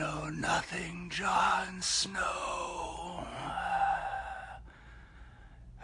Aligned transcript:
know 0.00 0.30
nothing, 0.30 1.10
Jon 1.10 1.82
Snow. 1.82 3.22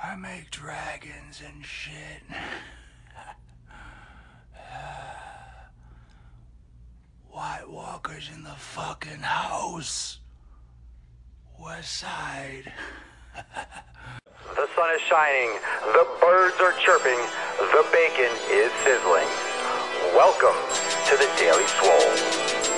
I 0.02 0.16
make 0.16 0.50
dragons 0.50 1.42
and 1.46 1.62
shit. 1.62 2.22
White 7.28 7.68
Walkers 7.68 8.30
in 8.34 8.42
the 8.42 8.56
fucking 8.56 9.20
house. 9.20 10.20
West 11.60 11.98
Side. 11.98 12.72
The 13.34 14.66
sun 14.74 14.94
is 14.94 15.02
shining, 15.10 15.50
the 15.92 16.06
birds 16.22 16.56
are 16.62 16.72
chirping, 16.80 17.20
the 17.58 17.84
bacon 17.92 18.32
is 18.48 18.72
sizzling. 18.82 19.28
Welcome 20.14 20.56
to 21.04 21.18
the 21.18 21.28
Daily 21.36 21.66
Swole. 21.66 22.75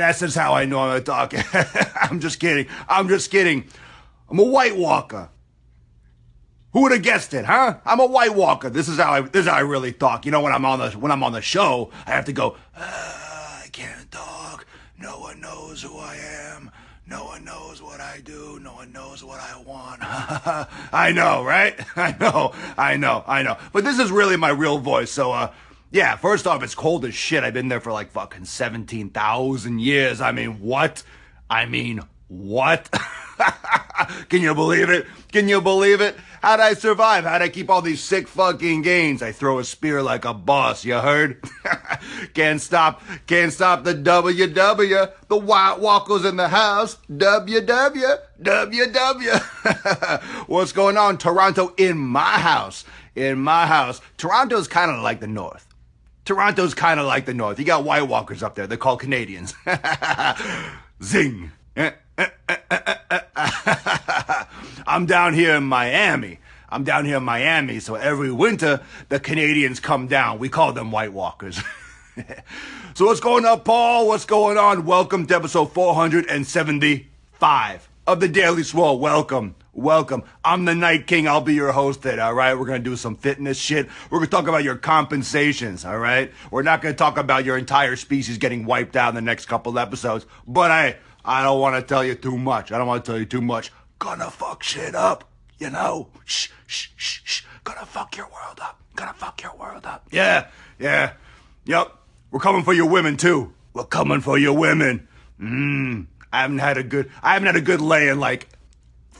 That's 0.00 0.20
just 0.20 0.36
how 0.36 0.54
I 0.54 0.64
know 0.64 0.80
I'm 0.80 0.96
a 0.96 1.00
dog. 1.00 1.34
I'm 2.00 2.20
just 2.20 2.40
kidding. 2.40 2.66
I'm 2.88 3.08
just 3.08 3.30
kidding. 3.30 3.64
I'm 4.30 4.38
a 4.38 4.44
White 4.44 4.76
Walker. 4.76 5.30
Who 6.72 6.82
would 6.82 6.92
have 6.92 7.02
guessed 7.02 7.32
it, 7.32 7.46
huh? 7.46 7.78
I'm 7.86 8.00
a 8.00 8.06
White 8.06 8.34
Walker. 8.34 8.68
This 8.68 8.88
is 8.88 8.98
how 8.98 9.12
I. 9.12 9.20
This 9.22 9.46
is 9.46 9.50
how 9.50 9.56
I 9.56 9.60
really 9.60 9.92
talk. 9.92 10.26
You 10.26 10.32
know, 10.32 10.42
when 10.42 10.52
I'm 10.52 10.64
on 10.64 10.78
the 10.78 10.90
when 10.90 11.10
I'm 11.10 11.22
on 11.22 11.32
the 11.32 11.40
show, 11.40 11.90
I 12.06 12.10
have 12.10 12.26
to 12.26 12.32
go. 12.32 12.56
"Ah, 12.76 13.62
I 13.64 13.68
can't 13.68 14.10
talk. 14.10 14.66
No 14.98 15.18
one 15.20 15.40
knows 15.40 15.82
who 15.82 15.96
I 15.98 16.16
am. 16.16 16.70
No 17.06 17.24
one 17.24 17.44
knows 17.44 17.80
what 17.80 18.00
I 18.00 18.20
do. 18.24 18.58
No 18.60 18.74
one 18.74 18.92
knows 18.92 19.22
what 19.22 19.38
I 19.40 19.56
want. 19.62 20.00
I 20.92 21.12
know, 21.12 21.44
right? 21.44 21.78
I 21.96 22.16
know. 22.18 22.52
I 22.76 22.96
know. 22.96 23.22
I 23.26 23.42
know. 23.42 23.56
But 23.72 23.84
this 23.84 23.98
is 23.98 24.10
really 24.10 24.36
my 24.36 24.50
real 24.50 24.78
voice. 24.78 25.10
So, 25.10 25.30
uh, 25.30 25.52
yeah. 25.96 26.14
First 26.16 26.46
off, 26.46 26.62
it's 26.62 26.74
cold 26.74 27.06
as 27.06 27.14
shit. 27.14 27.42
I've 27.42 27.54
been 27.54 27.68
there 27.68 27.80
for 27.80 27.90
like 27.90 28.10
fucking 28.10 28.44
seventeen 28.44 29.08
thousand 29.08 29.80
years. 29.80 30.20
I 30.20 30.30
mean, 30.30 30.60
what? 30.60 31.02
I 31.48 31.64
mean, 31.64 32.02
what? 32.28 32.90
Can 34.28 34.42
you 34.42 34.54
believe 34.54 34.90
it? 34.90 35.06
Can 35.32 35.48
you 35.48 35.60
believe 35.62 36.02
it? 36.02 36.16
How'd 36.42 36.60
I 36.60 36.74
survive? 36.74 37.24
How'd 37.24 37.40
I 37.40 37.48
keep 37.48 37.70
all 37.70 37.80
these 37.82 38.02
sick 38.02 38.28
fucking 38.28 38.82
gains? 38.82 39.22
I 39.22 39.32
throw 39.32 39.58
a 39.58 39.64
spear 39.64 40.02
like 40.02 40.26
a 40.26 40.34
boss, 40.34 40.84
you 40.84 40.94
heard? 40.94 41.42
can't 42.34 42.60
stop, 42.60 43.02
can't 43.26 43.52
stop 43.52 43.84
the 43.84 43.94
WW. 43.94 45.12
The 45.28 45.36
White 45.36 45.78
Walkers 45.80 46.24
in 46.24 46.36
the 46.36 46.48
house. 46.48 46.98
WW, 47.10 48.18
WW. 48.42 50.22
What's 50.48 50.72
going 50.72 50.96
on? 50.96 51.16
Toronto 51.16 51.72
in 51.76 51.96
my 51.96 52.38
house. 52.38 52.84
In 53.14 53.38
my 53.38 53.66
house. 53.66 54.00
Toronto's 54.18 54.68
kind 54.68 54.90
of 54.90 55.02
like 55.02 55.20
the 55.20 55.26
North. 55.26 55.65
Toronto's 56.26 56.74
kind 56.74 57.00
of 57.00 57.06
like 57.06 57.24
the 57.24 57.32
North. 57.32 57.58
You 57.58 57.64
got 57.64 57.84
White 57.84 58.02
Walkers 58.02 58.42
up 58.42 58.54
there. 58.56 58.66
They're 58.66 58.76
called 58.76 59.00
Canadians. 59.00 59.54
Zing. 61.02 61.52
Eh, 61.76 61.92
eh, 62.18 62.26
eh, 62.48 62.56
I'm 64.86 65.06
down 65.06 65.32
here 65.34 65.54
in 65.54 65.62
Miami. 65.62 66.40
I'm 66.68 66.82
down 66.82 67.04
here 67.04 67.18
in 67.18 67.22
Miami, 67.22 67.78
so 67.78 67.94
every 67.94 68.32
winter 68.32 68.80
the 69.08 69.20
Canadians 69.20 69.78
come 69.78 70.08
down. 70.08 70.40
We 70.40 70.48
call 70.48 70.72
them 70.72 70.90
White 70.90 71.12
Walkers. 71.12 71.62
so 72.94 73.06
what's 73.06 73.20
going 73.20 73.46
on, 73.46 73.60
Paul? 73.60 74.08
What's 74.08 74.24
going 74.24 74.58
on? 74.58 74.84
Welcome 74.84 75.28
to 75.28 75.36
episode 75.36 75.72
475 75.72 77.88
of 78.08 78.18
the 78.18 78.28
Daily 78.28 78.64
Swole. 78.64 78.98
Welcome. 78.98 79.54
Welcome. 79.76 80.22
I'm 80.42 80.64
the 80.64 80.74
Night 80.74 81.06
King. 81.06 81.28
I'll 81.28 81.42
be 81.42 81.52
your 81.52 81.70
host 81.70 82.00
today, 82.00 82.18
all 82.18 82.32
right? 82.32 82.58
We're 82.58 82.64
going 82.64 82.82
to 82.82 82.90
do 82.90 82.96
some 82.96 83.14
fitness 83.14 83.58
shit. 83.58 83.86
We're 84.08 84.20
going 84.20 84.30
to 84.30 84.34
talk 84.34 84.48
about 84.48 84.64
your 84.64 84.76
compensations, 84.76 85.84
all 85.84 85.98
right? 85.98 86.32
We're 86.50 86.62
not 86.62 86.80
going 86.80 86.94
to 86.94 86.98
talk 86.98 87.18
about 87.18 87.44
your 87.44 87.58
entire 87.58 87.94
species 87.96 88.38
getting 88.38 88.64
wiped 88.64 88.96
out 88.96 89.10
in 89.10 89.14
the 89.14 89.20
next 89.20 89.46
couple 89.46 89.78
episodes, 89.78 90.24
but 90.48 90.70
I 90.70 90.96
I 91.26 91.42
don't 91.42 91.60
want 91.60 91.76
to 91.76 91.82
tell 91.82 92.02
you 92.02 92.14
too 92.14 92.38
much. 92.38 92.72
I 92.72 92.78
don't 92.78 92.86
want 92.86 93.04
to 93.04 93.10
tell 93.10 93.18
you 93.18 93.26
too 93.26 93.42
much. 93.42 93.70
Gonna 93.98 94.30
fuck 94.30 94.62
shit 94.62 94.94
up, 94.94 95.24
you 95.58 95.68
know? 95.68 96.08
Shh, 96.24 96.48
shh, 96.66 96.88
shh, 96.96 97.20
shh. 97.24 97.42
Gonna 97.64 97.84
fuck 97.84 98.16
your 98.16 98.28
world 98.28 98.58
up. 98.62 98.80
Gonna 98.94 99.12
fuck 99.12 99.42
your 99.42 99.54
world 99.56 99.84
up. 99.84 100.06
Yeah, 100.10 100.46
yeah. 100.78 101.12
Yep. 101.66 101.92
We're 102.30 102.40
coming 102.40 102.62
for 102.62 102.72
your 102.72 102.88
women 102.88 103.18
too. 103.18 103.52
We're 103.74 103.84
coming 103.84 104.22
for 104.22 104.38
your 104.38 104.56
women. 104.56 105.06
Mmm. 105.38 106.06
I 106.32 106.40
haven't 106.40 106.60
had 106.60 106.78
a 106.78 106.82
good 106.82 107.10
I 107.22 107.34
haven't 107.34 107.46
had 107.46 107.56
a 107.56 107.60
good 107.60 107.82
lay 107.82 108.08
in 108.08 108.20
like 108.20 108.48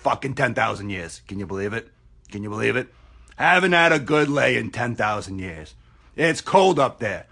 fucking 0.07 0.35
10,000 0.35 0.89
years. 0.89 1.21
Can 1.27 1.41
you 1.41 1.47
believe 1.47 1.73
it? 1.73 1.89
Can 2.31 2.45
you 2.45 2.49
believe 2.49 2.77
it? 2.77 2.87
Haven't 3.35 3.73
had 3.73 3.91
a 3.91 3.99
good 3.99 4.29
lay 4.29 4.57
in 4.57 4.71
10,000 4.71 5.41
years. 5.41 5.75
It's 6.15 6.41
cold 6.41 6.79
up 6.79 7.01
there. 7.01 7.27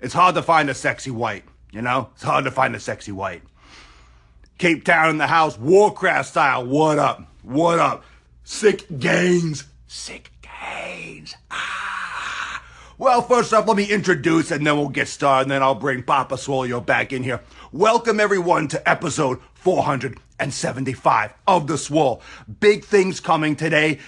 It's 0.00 0.14
hard 0.14 0.36
to 0.36 0.42
find 0.42 0.70
a 0.70 0.74
sexy 0.74 1.10
white, 1.10 1.42
you 1.72 1.82
know? 1.82 2.10
It's 2.14 2.22
hard 2.22 2.44
to 2.44 2.52
find 2.52 2.76
a 2.76 2.78
sexy 2.78 3.10
white. 3.10 3.42
Cape 4.58 4.84
Town 4.84 5.10
in 5.10 5.18
the 5.18 5.26
house, 5.26 5.58
Warcraft 5.58 6.28
style. 6.28 6.64
What 6.64 7.00
up? 7.00 7.24
What 7.42 7.80
up? 7.80 8.04
Sick 8.44 8.86
gains. 8.96 9.64
Sick 9.88 10.30
gains. 10.40 11.34
Ah. 11.50 12.62
Well, 12.96 13.22
first 13.22 13.52
off, 13.52 13.66
let 13.66 13.76
me 13.76 13.90
introduce 13.90 14.52
and 14.52 14.64
then 14.64 14.76
we'll 14.76 14.88
get 14.88 15.08
started 15.08 15.46
and 15.46 15.50
then 15.50 15.64
I'll 15.64 15.74
bring 15.74 16.04
Papa 16.04 16.36
Swolio 16.36 16.84
back 16.86 17.12
in 17.12 17.24
here. 17.24 17.40
Welcome 17.72 18.20
everyone 18.20 18.68
to 18.68 18.88
episode 18.88 19.40
475 20.40 21.34
of 21.46 21.66
The 21.66 21.76
Swole. 21.76 22.22
Big 22.60 22.82
things 22.82 23.20
coming 23.20 23.54
today. 23.54 23.98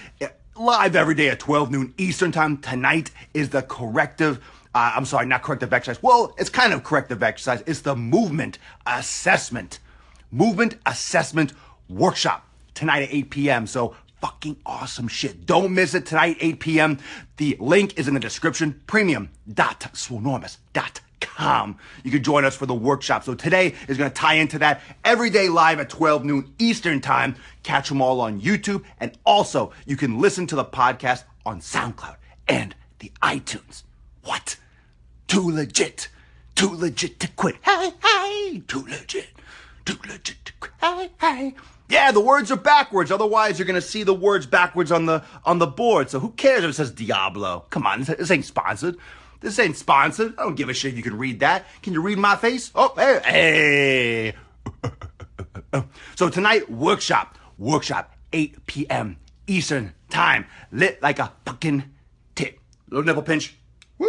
Live 0.55 0.95
every 0.95 1.13
day 1.13 1.29
at 1.29 1.39
12 1.39 1.69
noon 1.69 1.93
Eastern 1.99 2.31
time. 2.31 2.57
Tonight 2.57 3.11
is 3.35 3.49
the 3.49 3.61
corrective 3.61 4.43
uh, 4.75 4.93
I'm 4.95 5.05
sorry, 5.05 5.27
not 5.27 5.43
corrective 5.43 5.71
exercise. 5.71 6.01
Well, 6.01 6.33
it's 6.39 6.49
kind 6.49 6.73
of 6.73 6.83
corrective 6.83 7.21
exercise. 7.21 7.61
It's 7.67 7.81
the 7.81 7.95
movement 7.95 8.57
assessment. 8.87 9.77
Movement 10.31 10.79
assessment 10.87 11.53
workshop 11.87 12.47
tonight 12.73 13.03
at 13.03 13.13
8 13.13 13.29
p.m. 13.29 13.67
So 13.67 13.95
fucking 14.19 14.57
awesome 14.65 15.07
shit. 15.07 15.45
Don't 15.45 15.75
miss 15.75 15.93
it 15.93 16.07
tonight, 16.07 16.37
8 16.39 16.59
p.m. 16.59 16.97
The 17.37 17.55
link 17.59 17.99
is 17.99 18.07
in 18.07 18.15
the 18.15 18.19
description. 18.19 18.81
Premium.swolenormous.com. 21.23 21.77
You 22.03 22.11
can 22.11 22.23
join 22.23 22.45
us 22.45 22.55
for 22.55 22.65
the 22.65 22.73
workshop. 22.73 23.23
So 23.23 23.33
today 23.35 23.75
is 23.87 23.97
going 23.97 24.09
to 24.09 24.15
tie 24.15 24.35
into 24.35 24.59
that 24.59 24.81
every 25.03 25.29
day 25.29 25.49
live 25.49 25.79
at 25.79 25.89
12 25.89 26.25
noon 26.25 26.53
Eastern 26.59 27.01
time. 27.01 27.35
Catch 27.63 27.89
them 27.89 28.01
all 28.01 28.21
on 28.21 28.41
YouTube. 28.41 28.83
And 28.99 29.17
also 29.25 29.71
you 29.85 29.97
can 29.97 30.19
listen 30.19 30.47
to 30.47 30.55
the 30.55 30.65
podcast 30.65 31.23
on 31.45 31.59
SoundCloud 31.59 32.17
and 32.47 32.75
the 32.99 33.11
iTunes. 33.21 33.83
What? 34.23 34.57
Too 35.27 35.49
legit. 35.49 36.09
Too 36.55 36.69
legit 36.69 37.19
to 37.21 37.27
quit. 37.29 37.55
Hey, 37.63 37.91
hey. 38.03 38.61
Too 38.67 38.85
legit. 38.87 39.29
Too 39.85 39.97
legit 40.07 40.45
to 40.45 40.53
quit. 40.59 40.73
Hey, 40.79 41.09
hey. 41.19 41.55
Yeah, 41.89 42.11
the 42.11 42.21
words 42.21 42.51
are 42.51 42.57
backwards. 42.57 43.11
Otherwise, 43.11 43.59
you're 43.59 43.65
gonna 43.65 43.81
see 43.81 44.03
the 44.03 44.13
words 44.13 44.45
backwards 44.45 44.91
on 44.91 45.05
the 45.05 45.23
on 45.45 45.59
the 45.59 45.67
board. 45.67 46.09
So 46.09 46.19
who 46.19 46.31
cares 46.31 46.63
if 46.63 46.71
it 46.71 46.73
says 46.73 46.91
Diablo? 46.91 47.65
Come 47.69 47.85
on, 47.85 48.03
this 48.03 48.31
ain't 48.31 48.45
sponsored. 48.45 48.97
This 49.43 49.59
ain't 49.59 49.75
sponsored. 49.75 50.35
I 50.37 50.43
don't 50.43 50.55
give 50.55 50.69
a 50.69 50.73
shit 50.73 50.93
if 50.93 50.97
you 50.97 51.03
can 51.03 51.17
read 51.17 51.41
that. 51.41 51.65
Can 51.81 51.91
you 51.91 52.01
read 52.01 52.17
my 52.17 52.37
face? 52.37 52.71
Oh, 52.73 52.93
hey, 52.95 54.33
hey. 55.73 55.83
so 56.15 56.29
tonight, 56.29 56.71
workshop, 56.71 57.37
workshop, 57.57 58.15
8 58.31 58.65
p.m. 58.67 59.17
Eastern 59.45 59.93
time, 60.09 60.45
lit 60.71 61.03
like 61.03 61.19
a 61.19 61.33
fucking 61.45 61.83
tit. 62.35 62.57
Little 62.89 63.03
nipple 63.03 63.21
pinch. 63.21 63.57
Woo! 63.97 64.07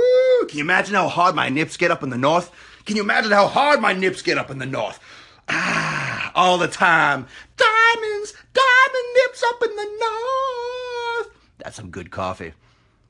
Can 0.49 0.59
you 0.59 0.63
imagine 0.63 0.95
how 0.95 1.09
hard 1.09 1.35
my 1.35 1.49
nips 1.49 1.77
get 1.77 1.91
up 1.91 2.05
in 2.05 2.11
the 2.11 2.17
north? 2.17 2.53
Can 2.85 2.95
you 2.95 3.03
imagine 3.03 3.33
how 3.33 3.49
hard 3.49 3.81
my 3.81 3.93
nips 3.93 4.23
get 4.23 4.39
up 4.39 4.53
in 4.53 4.59
the 4.59 4.67
north? 4.67 5.01
Ah, 5.49 6.31
all 6.37 6.59
the 6.59 6.69
time. 6.69 7.27
Diamonds, 7.57 8.35
diamond 8.53 9.09
nips 9.17 9.43
up 9.49 9.63
in 9.65 9.75
the 9.75 9.99
north. 10.01 11.37
That's 11.59 11.75
some 11.75 11.91
good 11.91 12.13
coffee. 12.13 12.53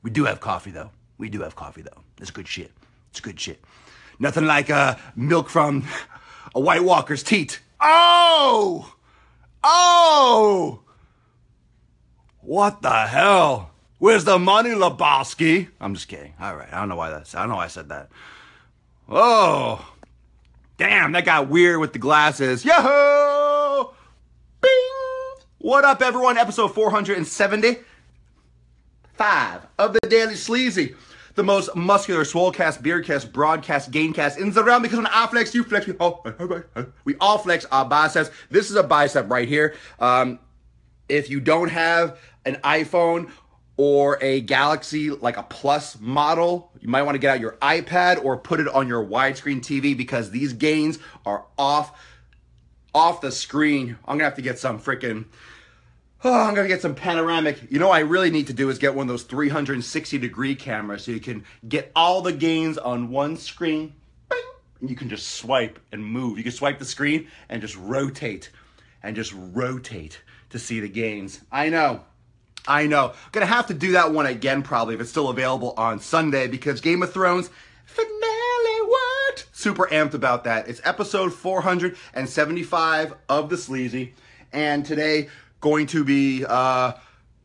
We 0.01 0.09
do 0.09 0.25
have 0.25 0.39
coffee 0.39 0.71
though. 0.71 0.89
We 1.17 1.29
do 1.29 1.41
have 1.41 1.55
coffee 1.55 1.81
though. 1.81 2.01
It's 2.19 2.31
good 2.31 2.47
shit. 2.47 2.71
It's 3.11 3.19
good 3.19 3.39
shit. 3.39 3.63
Nothing 4.19 4.45
like 4.45 4.69
uh, 4.69 4.95
milk 5.15 5.49
from 5.49 5.85
a 6.53 6.59
White 6.59 6.83
Walker's 6.83 7.23
teat. 7.23 7.61
Oh! 7.79 8.93
Oh! 9.63 10.81
What 12.41 12.81
the 12.81 13.07
hell? 13.07 13.71
Where's 13.97 14.25
the 14.25 14.37
money, 14.37 14.71
Lebowski? 14.71 15.69
I'm 15.79 15.95
just 15.95 16.07
kidding. 16.07 16.33
All 16.39 16.55
right. 16.55 16.71
I 16.71 16.79
don't 16.79 16.89
know 16.89 16.95
why 16.95 17.09
that's. 17.09 17.33
I 17.33 17.39
don't 17.39 17.49
know 17.49 17.55
why 17.55 17.65
I 17.65 17.69
said 17.69 17.89
that. 17.89 18.09
Oh, 19.07 19.93
damn! 20.77 21.11
That 21.11 21.25
got 21.25 21.47
weird 21.47 21.79
with 21.79 21.93
the 21.93 21.99
glasses. 21.99 22.65
Yo! 22.65 23.93
Bing! 24.61 24.71
What 25.59 25.85
up, 25.85 26.01
everyone? 26.01 26.37
Episode 26.37 26.73
475 26.73 29.67
of 29.77 29.93
the 29.93 29.99
Daily 30.09 30.35
Sleazy. 30.35 30.95
The 31.35 31.43
most 31.43 31.75
muscular 31.75 32.23
swolecast, 32.23 32.81
beardcast, 32.81 33.31
broadcast, 33.31 33.91
gaincast 33.91 34.37
in 34.37 34.51
the 34.51 34.63
realm 34.63 34.81
because 34.81 34.97
when 34.97 35.07
I 35.07 35.27
flex, 35.27 35.53
you 35.53 35.63
flex. 35.63 35.85
We 35.85 35.93
all, 35.97 36.25
we 37.03 37.15
all 37.19 37.37
flex 37.37 37.65
our 37.65 37.85
biceps. 37.85 38.31
This 38.49 38.69
is 38.69 38.75
a 38.75 38.83
bicep 38.83 39.29
right 39.29 39.47
here. 39.47 39.75
Um, 39.99 40.39
if 41.07 41.29
you 41.29 41.39
don't 41.39 41.69
have 41.69 42.17
an 42.45 42.55
iPhone 42.63 43.29
or 43.77 44.17
a 44.21 44.41
Galaxy, 44.41 45.09
like 45.09 45.35
a 45.35 45.43
Plus 45.43 45.99
model, 45.99 46.71
you 46.79 46.87
might 46.87 47.03
want 47.03 47.15
to 47.15 47.19
get 47.19 47.35
out 47.35 47.39
your 47.41 47.57
iPad 47.61 48.23
or 48.23 48.37
put 48.37 48.61
it 48.61 48.67
on 48.69 48.87
your 48.87 49.05
widescreen 49.05 49.59
TV 49.59 49.95
because 49.95 50.31
these 50.31 50.53
gains 50.53 50.99
are 51.25 51.45
off 51.57 51.99
off 52.93 53.19
the 53.19 53.31
screen. 53.31 53.97
I'm 54.05 54.17
gonna 54.17 54.23
have 54.23 54.35
to 54.35 54.41
get 54.41 54.57
some 54.57 54.79
freaking. 54.79 55.25
Oh, 56.23 56.33
I'm 56.33 56.55
gonna 56.55 56.67
get 56.67 56.81
some 56.81 56.95
panoramic. 56.95 57.69
You 57.69 57.79
know, 57.79 57.89
what 57.89 57.97
I 57.97 57.99
really 57.99 58.31
need 58.31 58.47
to 58.47 58.53
do 58.53 58.69
is 58.69 58.79
get 58.79 58.95
one 58.95 59.03
of 59.03 59.09
those 59.09 59.23
360 59.23 60.17
degree 60.17 60.55
cameras 60.55 61.03
so 61.03 61.11
you 61.11 61.19
can 61.19 61.43
get 61.67 61.91
all 61.95 62.21
the 62.21 62.33
gains 62.33 62.77
on 62.77 63.09
one 63.09 63.37
screen. 63.37 63.93
Bing, 64.29 64.39
and 64.81 64.89
you 64.89 64.95
can 64.95 65.09
just 65.09 65.27
swipe 65.35 65.79
and 65.91 66.03
move. 66.03 66.37
You 66.37 66.43
can 66.43 66.51
swipe 66.51 66.79
the 66.79 66.85
screen 66.85 67.27
and 67.49 67.61
just 67.61 67.75
rotate 67.77 68.49
and 69.03 69.15
just 69.15 69.33
rotate 69.35 70.21
to 70.49 70.57
see 70.57 70.79
the 70.79 70.89
gains. 70.89 71.41
I 71.51 71.69
know. 71.69 72.01
I 72.67 72.87
know. 72.87 73.13
Gonna 73.31 73.45
have 73.45 73.67
to 73.67 73.75
do 73.75 73.91
that 73.91 74.11
one 74.11 74.25
again 74.25 74.63
probably 74.63 74.95
if 74.95 75.01
it's 75.01 75.11
still 75.11 75.29
available 75.29 75.75
on 75.77 75.99
Sunday 75.99 76.47
because 76.47 76.81
Game 76.81 77.03
of 77.03 77.13
Thrones 77.13 77.51
finale 77.85 78.81
what? 78.87 79.45
Super 79.51 79.85
amped 79.87 80.15
about 80.15 80.43
that. 80.45 80.67
It's 80.67 80.81
episode 80.83 81.33
475 81.33 83.13
of 83.29 83.49
the 83.49 83.57
Sleazy, 83.57 84.15
and 84.51 84.83
today 84.83 85.29
going 85.61 85.87
to 85.87 86.03
be 86.03 86.45
uh, 86.45 86.93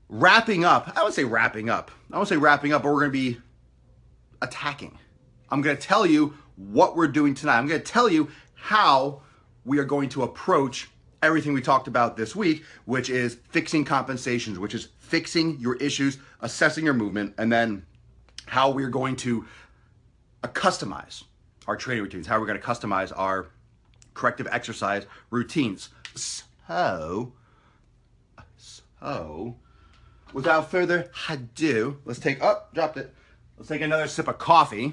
wrapping 0.08 0.64
up. 0.64 0.92
I 0.96 1.04
would 1.04 1.14
say 1.14 1.24
wrapping 1.24 1.70
up. 1.70 1.90
I 2.12 2.18
would 2.18 2.28
say 2.28 2.36
wrapping 2.36 2.72
up, 2.72 2.82
but 2.82 2.92
we're 2.92 3.00
gonna 3.00 3.12
be 3.12 3.38
attacking. 4.42 4.98
I'm 5.50 5.62
gonna 5.62 5.76
tell 5.76 6.06
you 6.06 6.34
what 6.56 6.96
we're 6.96 7.08
doing 7.08 7.34
tonight. 7.34 7.58
I'm 7.58 7.66
gonna 7.66 7.80
tell 7.80 8.08
you 8.08 8.28
how 8.54 9.22
we 9.64 9.78
are 9.78 9.84
going 9.84 10.08
to 10.10 10.22
approach 10.22 10.88
everything 11.22 11.52
we 11.52 11.60
talked 11.60 11.88
about 11.88 12.16
this 12.16 12.34
week, 12.34 12.64
which 12.84 13.10
is 13.10 13.38
fixing 13.50 13.84
compensations, 13.84 14.58
which 14.58 14.74
is 14.74 14.88
fixing 14.98 15.58
your 15.60 15.76
issues, 15.76 16.18
assessing 16.40 16.84
your 16.84 16.94
movement, 16.94 17.34
and 17.38 17.52
then 17.52 17.84
how 18.46 18.70
we're 18.70 18.88
going 18.88 19.16
to 19.16 19.46
uh, 20.42 20.48
customize 20.48 21.24
our 21.66 21.76
training 21.76 22.02
routines, 22.02 22.26
how 22.26 22.40
we're 22.40 22.46
going 22.46 22.60
to 22.60 22.66
customize 22.66 23.12
our 23.16 23.48
corrective 24.14 24.48
exercise 24.50 25.06
routines. 25.30 25.90
So, 26.14 27.32
so, 29.02 29.56
without 30.32 30.70
further 30.70 31.10
ado, 31.28 31.98
let's 32.04 32.20
take, 32.20 32.42
oh, 32.42 32.62
dropped 32.74 32.96
it. 32.96 33.14
Let's 33.56 33.68
take 33.68 33.80
another 33.80 34.06
sip 34.06 34.28
of 34.28 34.38
coffee 34.38 34.92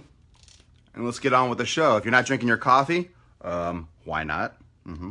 and 0.94 1.06
let's 1.06 1.19
get 1.19 1.33
on 1.33 1.50
with 1.50 1.57
the 1.57 1.65
show. 1.65 1.98
If 1.98 2.06
you're 2.06 2.12
not 2.12 2.25
drinking 2.25 2.48
your 2.48 2.57
coffee, 2.57 3.12
um, 3.42 3.88
why 4.04 4.24
not? 4.24 4.57
Mm-hmm. 4.88 5.09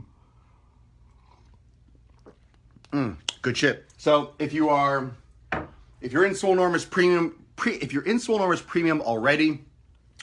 Mm, 2.92 3.16
good 3.42 3.56
shit. 3.56 3.84
So 3.96 4.34
if 4.38 4.52
you 4.52 4.68
are, 4.68 5.10
if 6.00 6.12
you're 6.12 6.24
in 6.24 6.32
Swolenormous 6.32 6.88
Premium, 6.88 7.44
pre, 7.56 7.74
if 7.74 7.92
you're 7.92 8.04
in 8.04 8.16
Swolenormous 8.16 8.64
Premium 8.66 9.00
already, 9.00 9.64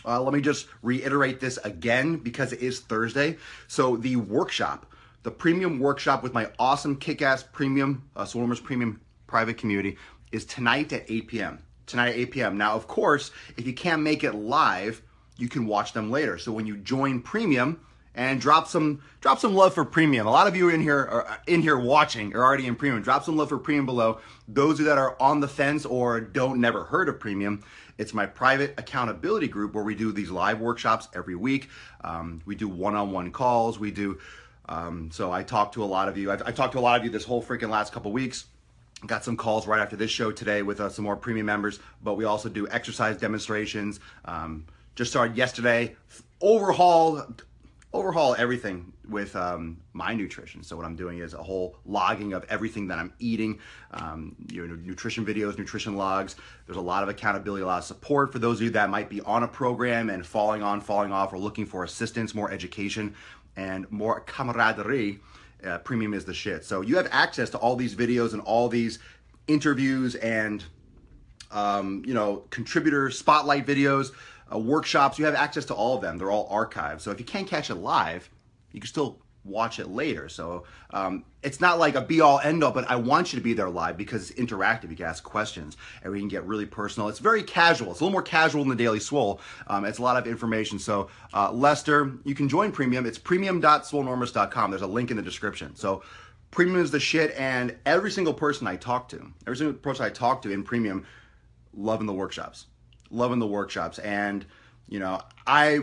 uh, 0.05 0.21
let 0.21 0.33
me 0.33 0.41
just 0.41 0.67
reiterate 0.81 1.39
this 1.39 1.57
again 1.57 2.17
because 2.17 2.51
it 2.53 2.61
is 2.61 2.79
Thursday. 2.79 3.37
So 3.67 3.95
the 3.95 4.15
workshop, 4.15 4.91
the 5.23 5.31
premium 5.31 5.79
workshop 5.79 6.21
with 6.21 6.33
my 6.33 6.49
awesome 6.59 6.97
kick-ass 6.97 7.43
premium, 7.43 8.03
uh, 8.15 8.25
Premium 8.63 9.01
private 9.25 9.57
community 9.57 9.97
is 10.31 10.45
tonight 10.45 10.93
at 10.93 11.09
8 11.09 11.27
p.m. 11.27 11.59
Tonight 11.85 12.09
at 12.09 12.15
8 12.15 12.31
p.m. 12.31 12.57
Now, 12.57 12.75
of 12.75 12.87
course, 12.87 13.31
if 13.57 13.65
you 13.65 13.73
can't 13.73 14.01
make 14.01 14.23
it 14.23 14.33
live, 14.33 15.01
you 15.37 15.49
can 15.49 15.65
watch 15.65 15.93
them 15.93 16.11
later. 16.11 16.37
So 16.37 16.51
when 16.51 16.67
you 16.67 16.77
join 16.77 17.21
premium, 17.21 17.79
and 18.15 18.39
drop 18.39 18.67
some 18.67 19.01
drop 19.21 19.39
some 19.39 19.55
love 19.55 19.73
for 19.73 19.83
premium. 19.83 20.27
A 20.27 20.31
lot 20.31 20.47
of 20.47 20.55
you 20.55 20.69
in 20.69 20.81
here 20.81 20.99
are 20.99 21.39
in 21.47 21.61
here 21.61 21.77
watching 21.77 22.35
are 22.35 22.43
already 22.43 22.67
in 22.67 22.75
premium. 22.75 23.01
Drop 23.01 23.23
some 23.23 23.37
love 23.37 23.49
for 23.49 23.57
premium 23.57 23.85
below. 23.85 24.19
Those 24.47 24.77
that 24.79 24.97
are 24.97 25.19
on 25.19 25.39
the 25.39 25.47
fence 25.47 25.85
or 25.85 26.21
don't 26.21 26.61
never 26.61 26.83
heard 26.83 27.09
of 27.09 27.19
premium, 27.19 27.63
it's 27.97 28.13
my 28.13 28.25
private 28.25 28.73
accountability 28.77 29.47
group 29.47 29.73
where 29.73 29.83
we 29.83 29.95
do 29.95 30.11
these 30.11 30.29
live 30.29 30.59
workshops 30.59 31.07
every 31.15 31.35
week. 31.35 31.69
Um, 32.03 32.41
we 32.45 32.55
do 32.55 32.67
one-on-one 32.67 33.31
calls. 33.31 33.79
We 33.79 33.91
do. 33.91 34.19
Um, 34.69 35.09
so 35.11 35.31
I 35.31 35.43
talked 35.43 35.73
to 35.75 35.83
a 35.83 35.85
lot 35.85 36.07
of 36.07 36.17
you. 36.17 36.31
I've, 36.31 36.41
I 36.43 36.51
talked 36.51 36.73
to 36.73 36.79
a 36.79 36.81
lot 36.81 36.99
of 36.99 37.05
you 37.05 37.11
this 37.11 37.23
whole 37.23 37.43
freaking 37.43 37.69
last 37.69 37.93
couple 37.93 38.11
weeks. 38.11 38.45
Got 39.05 39.25
some 39.25 39.35
calls 39.35 39.67
right 39.67 39.81
after 39.81 39.95
this 39.95 40.11
show 40.11 40.31
today 40.31 40.61
with 40.61 40.79
uh, 40.79 40.89
some 40.89 41.03
more 41.03 41.17
premium 41.17 41.45
members, 41.45 41.79
but 42.01 42.13
we 42.15 42.23
also 42.23 42.47
do 42.47 42.67
exercise 42.69 43.17
demonstrations. 43.17 43.99
Um, 44.25 44.65
just 44.95 45.11
started 45.11 45.35
yesterday. 45.35 45.95
Overhaul 46.39 47.25
overhaul 47.93 48.35
everything 48.39 48.91
with 49.07 49.35
um, 49.35 49.77
my 49.93 50.13
nutrition. 50.13 50.63
So 50.63 50.75
what 50.75 50.85
I'm 50.85 50.95
doing 50.95 51.19
is 51.19 51.33
a 51.33 51.43
whole 51.43 51.77
logging 51.85 52.33
of 52.33 52.43
everything 52.49 52.87
that 52.87 52.97
I'm 52.97 53.13
eating, 53.19 53.59
um, 53.91 54.35
you 54.51 54.65
know, 54.65 54.75
nutrition 54.75 55.25
videos, 55.25 55.57
nutrition 55.57 55.95
logs. 55.95 56.35
There's 56.65 56.77
a 56.77 56.81
lot 56.81 57.03
of 57.03 57.09
accountability, 57.09 57.61
a 57.63 57.67
lot 57.67 57.79
of 57.79 57.83
support 57.83 58.31
for 58.31 58.39
those 58.39 58.57
of 58.57 58.63
you 58.63 58.69
that 58.71 58.89
might 58.89 59.09
be 59.09 59.21
on 59.21 59.43
a 59.43 59.47
program 59.47 60.09
and 60.09 60.25
falling 60.25 60.63
on, 60.63 60.81
falling 60.81 61.11
off, 61.11 61.33
or 61.33 61.37
looking 61.37 61.65
for 61.65 61.83
assistance, 61.83 62.33
more 62.33 62.51
education, 62.51 63.13
and 63.55 63.89
more 63.91 64.21
camaraderie. 64.21 65.19
Uh, 65.65 65.77
premium 65.79 66.13
is 66.13 66.25
the 66.25 66.33
shit. 66.33 66.65
So 66.65 66.81
you 66.81 66.97
have 66.97 67.07
access 67.11 67.49
to 67.51 67.57
all 67.57 67.75
these 67.75 67.95
videos 67.95 68.33
and 68.33 68.41
all 68.41 68.67
these 68.67 68.99
interviews 69.47 70.15
and 70.15 70.63
um, 71.51 72.03
you 72.05 72.13
know 72.13 72.43
contributor 72.49 73.09
spotlight 73.11 73.65
videos 73.65 74.11
uh, 74.53 74.57
workshops. 74.57 75.17
You 75.17 75.25
have 75.25 75.35
access 75.35 75.65
to 75.65 75.73
all 75.73 75.95
of 75.95 76.01
them. 76.01 76.17
They're 76.17 76.31
all 76.31 76.49
archived. 76.49 77.01
So 77.01 77.11
if 77.11 77.19
you 77.19 77.25
can't 77.25 77.47
catch 77.47 77.69
it 77.69 77.75
live, 77.75 78.29
you 78.71 78.81
can 78.81 78.87
still 78.87 79.19
watch 79.45 79.79
it 79.79 79.89
later. 79.89 80.29
So 80.29 80.63
um, 80.91 81.25
it's 81.41 81.59
not 81.59 81.79
like 81.79 81.95
a 81.95 82.01
be 82.01 82.21
all 82.21 82.39
end 82.39 82.63
all, 82.63 82.71
but 82.71 82.89
I 82.89 82.95
want 82.95 83.33
you 83.33 83.39
to 83.39 83.43
be 83.43 83.53
there 83.53 83.69
live 83.69 83.97
because 83.97 84.31
it's 84.31 84.39
interactive. 84.39 84.89
You 84.89 84.95
can 84.95 85.05
ask 85.05 85.23
questions 85.23 85.77
and 86.01 86.11
we 86.11 86.19
can 86.19 86.27
get 86.27 86.43
really 86.45 86.65
personal. 86.65 87.09
It's 87.09 87.19
very 87.19 87.43
casual. 87.43 87.91
It's 87.91 87.99
a 87.99 88.03
little 88.03 88.11
more 88.11 88.21
casual 88.21 88.63
than 88.63 88.69
the 88.69 88.75
Daily 88.75 88.99
Swole. 88.99 89.41
Um, 89.67 89.85
it's 89.85 89.99
a 89.99 90.01
lot 90.01 90.17
of 90.17 90.27
information. 90.27 90.79
So 90.79 91.09
uh, 91.33 91.51
Lester, 91.51 92.13
you 92.23 92.35
can 92.35 92.47
join 92.47 92.71
Premium. 92.71 93.05
It's 93.05 93.17
premium.swolenormous.com. 93.17 94.71
There's 94.71 94.81
a 94.81 94.87
link 94.87 95.11
in 95.11 95.17
the 95.17 95.23
description. 95.23 95.75
So 95.75 96.03
Premium 96.51 96.79
is 96.79 96.91
the 96.91 96.99
shit, 96.99 97.33
and 97.35 97.75
every 97.85 98.11
single 98.11 98.33
person 98.33 98.67
I 98.67 98.75
talk 98.75 99.09
to, 99.09 99.33
every 99.47 99.57
single 99.57 99.73
person 99.73 100.05
I 100.05 100.09
talk 100.09 100.43
to 100.43 100.51
in 100.51 100.61
Premium, 100.63 101.03
loving 101.73 102.05
the 102.05 102.13
workshops 102.13 102.67
loving 103.13 103.39
the 103.39 103.47
workshops 103.47 103.99
and 103.99 104.45
you 104.89 104.99
know 104.99 105.21
i 105.47 105.79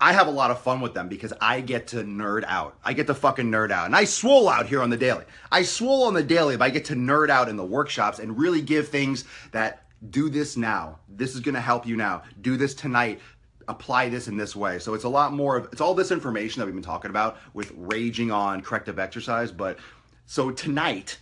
i 0.00 0.12
have 0.12 0.26
a 0.26 0.30
lot 0.30 0.50
of 0.50 0.60
fun 0.60 0.80
with 0.80 0.94
them 0.94 1.08
because 1.08 1.32
i 1.40 1.60
get 1.60 1.86
to 1.88 1.96
nerd 2.04 2.44
out. 2.46 2.78
I 2.84 2.92
get 2.92 3.06
to 3.08 3.14
fucking 3.14 3.50
nerd 3.50 3.70
out. 3.70 3.86
And 3.86 3.96
i 3.96 4.04
swole 4.04 4.48
out 4.48 4.66
here 4.66 4.82
on 4.82 4.90
the 4.90 4.96
daily. 4.96 5.24
I 5.50 5.62
swole 5.62 6.04
on 6.04 6.14
the 6.14 6.22
daily 6.22 6.56
but 6.56 6.64
i 6.64 6.70
get 6.70 6.84
to 6.86 6.94
nerd 6.94 7.30
out 7.30 7.48
in 7.48 7.56
the 7.56 7.64
workshops 7.64 8.18
and 8.18 8.38
really 8.38 8.62
give 8.62 8.88
things 8.88 9.24
that 9.52 9.84
do 10.10 10.28
this 10.30 10.56
now. 10.56 11.00
This 11.08 11.34
is 11.34 11.40
going 11.40 11.56
to 11.56 11.60
help 11.60 11.84
you 11.84 11.96
now. 11.96 12.22
Do 12.40 12.56
this 12.56 12.72
tonight. 12.72 13.20
Apply 13.66 14.08
this 14.08 14.28
in 14.28 14.36
this 14.36 14.54
way. 14.54 14.78
So 14.78 14.94
it's 14.94 15.02
a 15.02 15.08
lot 15.08 15.32
more 15.32 15.56
of 15.56 15.68
it's 15.72 15.80
all 15.80 15.94
this 15.94 16.12
information 16.12 16.60
that 16.60 16.66
we've 16.66 16.74
been 16.74 16.84
talking 16.84 17.10
about 17.10 17.38
with 17.52 17.72
raging 17.76 18.30
on 18.30 18.60
corrective 18.62 18.98
exercise 18.98 19.50
but 19.52 19.78
so 20.26 20.50
tonight 20.50 21.18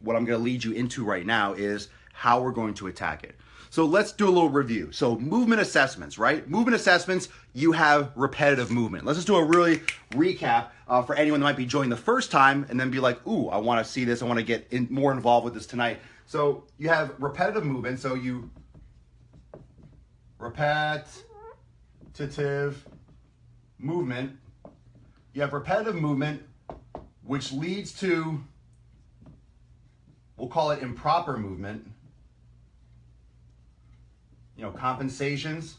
what 0.00 0.16
i'm 0.16 0.24
going 0.24 0.38
to 0.38 0.44
lead 0.44 0.62
you 0.62 0.72
into 0.72 1.04
right 1.04 1.24
now 1.24 1.52
is 1.52 1.88
how 2.12 2.40
we're 2.40 2.50
going 2.50 2.74
to 2.74 2.88
attack 2.88 3.24
it 3.24 3.36
so 3.72 3.86
let's 3.86 4.12
do 4.12 4.28
a 4.28 4.28
little 4.28 4.50
review. 4.50 4.92
So 4.92 5.18
movement 5.18 5.62
assessments, 5.62 6.18
right? 6.18 6.46
Movement 6.46 6.74
assessments, 6.74 7.30
you 7.54 7.72
have 7.72 8.12
repetitive 8.14 8.70
movement. 8.70 9.06
Let's 9.06 9.16
just 9.16 9.26
do 9.26 9.36
a 9.36 9.42
really 9.42 9.78
recap 10.10 10.66
uh, 10.86 11.00
for 11.00 11.14
anyone 11.14 11.40
that 11.40 11.44
might 11.44 11.56
be 11.56 11.64
joining 11.64 11.88
the 11.88 11.96
first 11.96 12.30
time 12.30 12.66
and 12.68 12.78
then 12.78 12.90
be 12.90 13.00
like, 13.00 13.26
ooh, 13.26 13.48
I 13.48 13.56
want 13.56 13.82
to 13.82 13.90
see 13.90 14.04
this. 14.04 14.20
I 14.20 14.26
want 14.26 14.38
to 14.38 14.44
get 14.44 14.66
in, 14.72 14.88
more 14.90 15.10
involved 15.10 15.46
with 15.46 15.54
this 15.54 15.64
tonight. 15.64 16.00
So 16.26 16.64
you 16.76 16.90
have 16.90 17.14
repetitive 17.18 17.64
movement. 17.64 17.98
So 17.98 18.12
you 18.12 18.50
repetitive 20.36 21.16
movement. 23.78 24.36
You 25.32 25.40
have 25.40 25.54
repetitive 25.54 25.94
movement, 25.94 26.42
which 27.22 27.52
leads 27.52 27.98
to, 28.00 28.38
we'll 30.36 30.48
call 30.48 30.72
it 30.72 30.82
improper 30.82 31.38
movement 31.38 31.91
you 34.62 34.68
know, 34.68 34.74
compensations. 34.74 35.76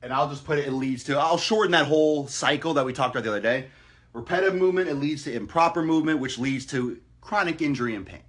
And 0.00 0.14
I'll 0.14 0.30
just 0.30 0.46
put 0.46 0.58
it, 0.58 0.66
it 0.66 0.72
leads 0.72 1.04
to, 1.04 1.18
I'll 1.18 1.36
shorten 1.36 1.72
that 1.72 1.84
whole 1.84 2.26
cycle 2.26 2.72
that 2.74 2.86
we 2.86 2.94
talked 2.94 3.14
about 3.14 3.24
the 3.24 3.30
other 3.30 3.40
day. 3.40 3.66
Repetitive 4.14 4.54
movement, 4.54 4.88
it 4.88 4.94
leads 4.94 5.24
to 5.24 5.34
improper 5.34 5.82
movement, 5.82 6.20
which 6.20 6.38
leads 6.38 6.64
to 6.66 6.98
chronic 7.20 7.60
injury 7.60 7.94
and 7.94 8.06
pain. 8.06 8.22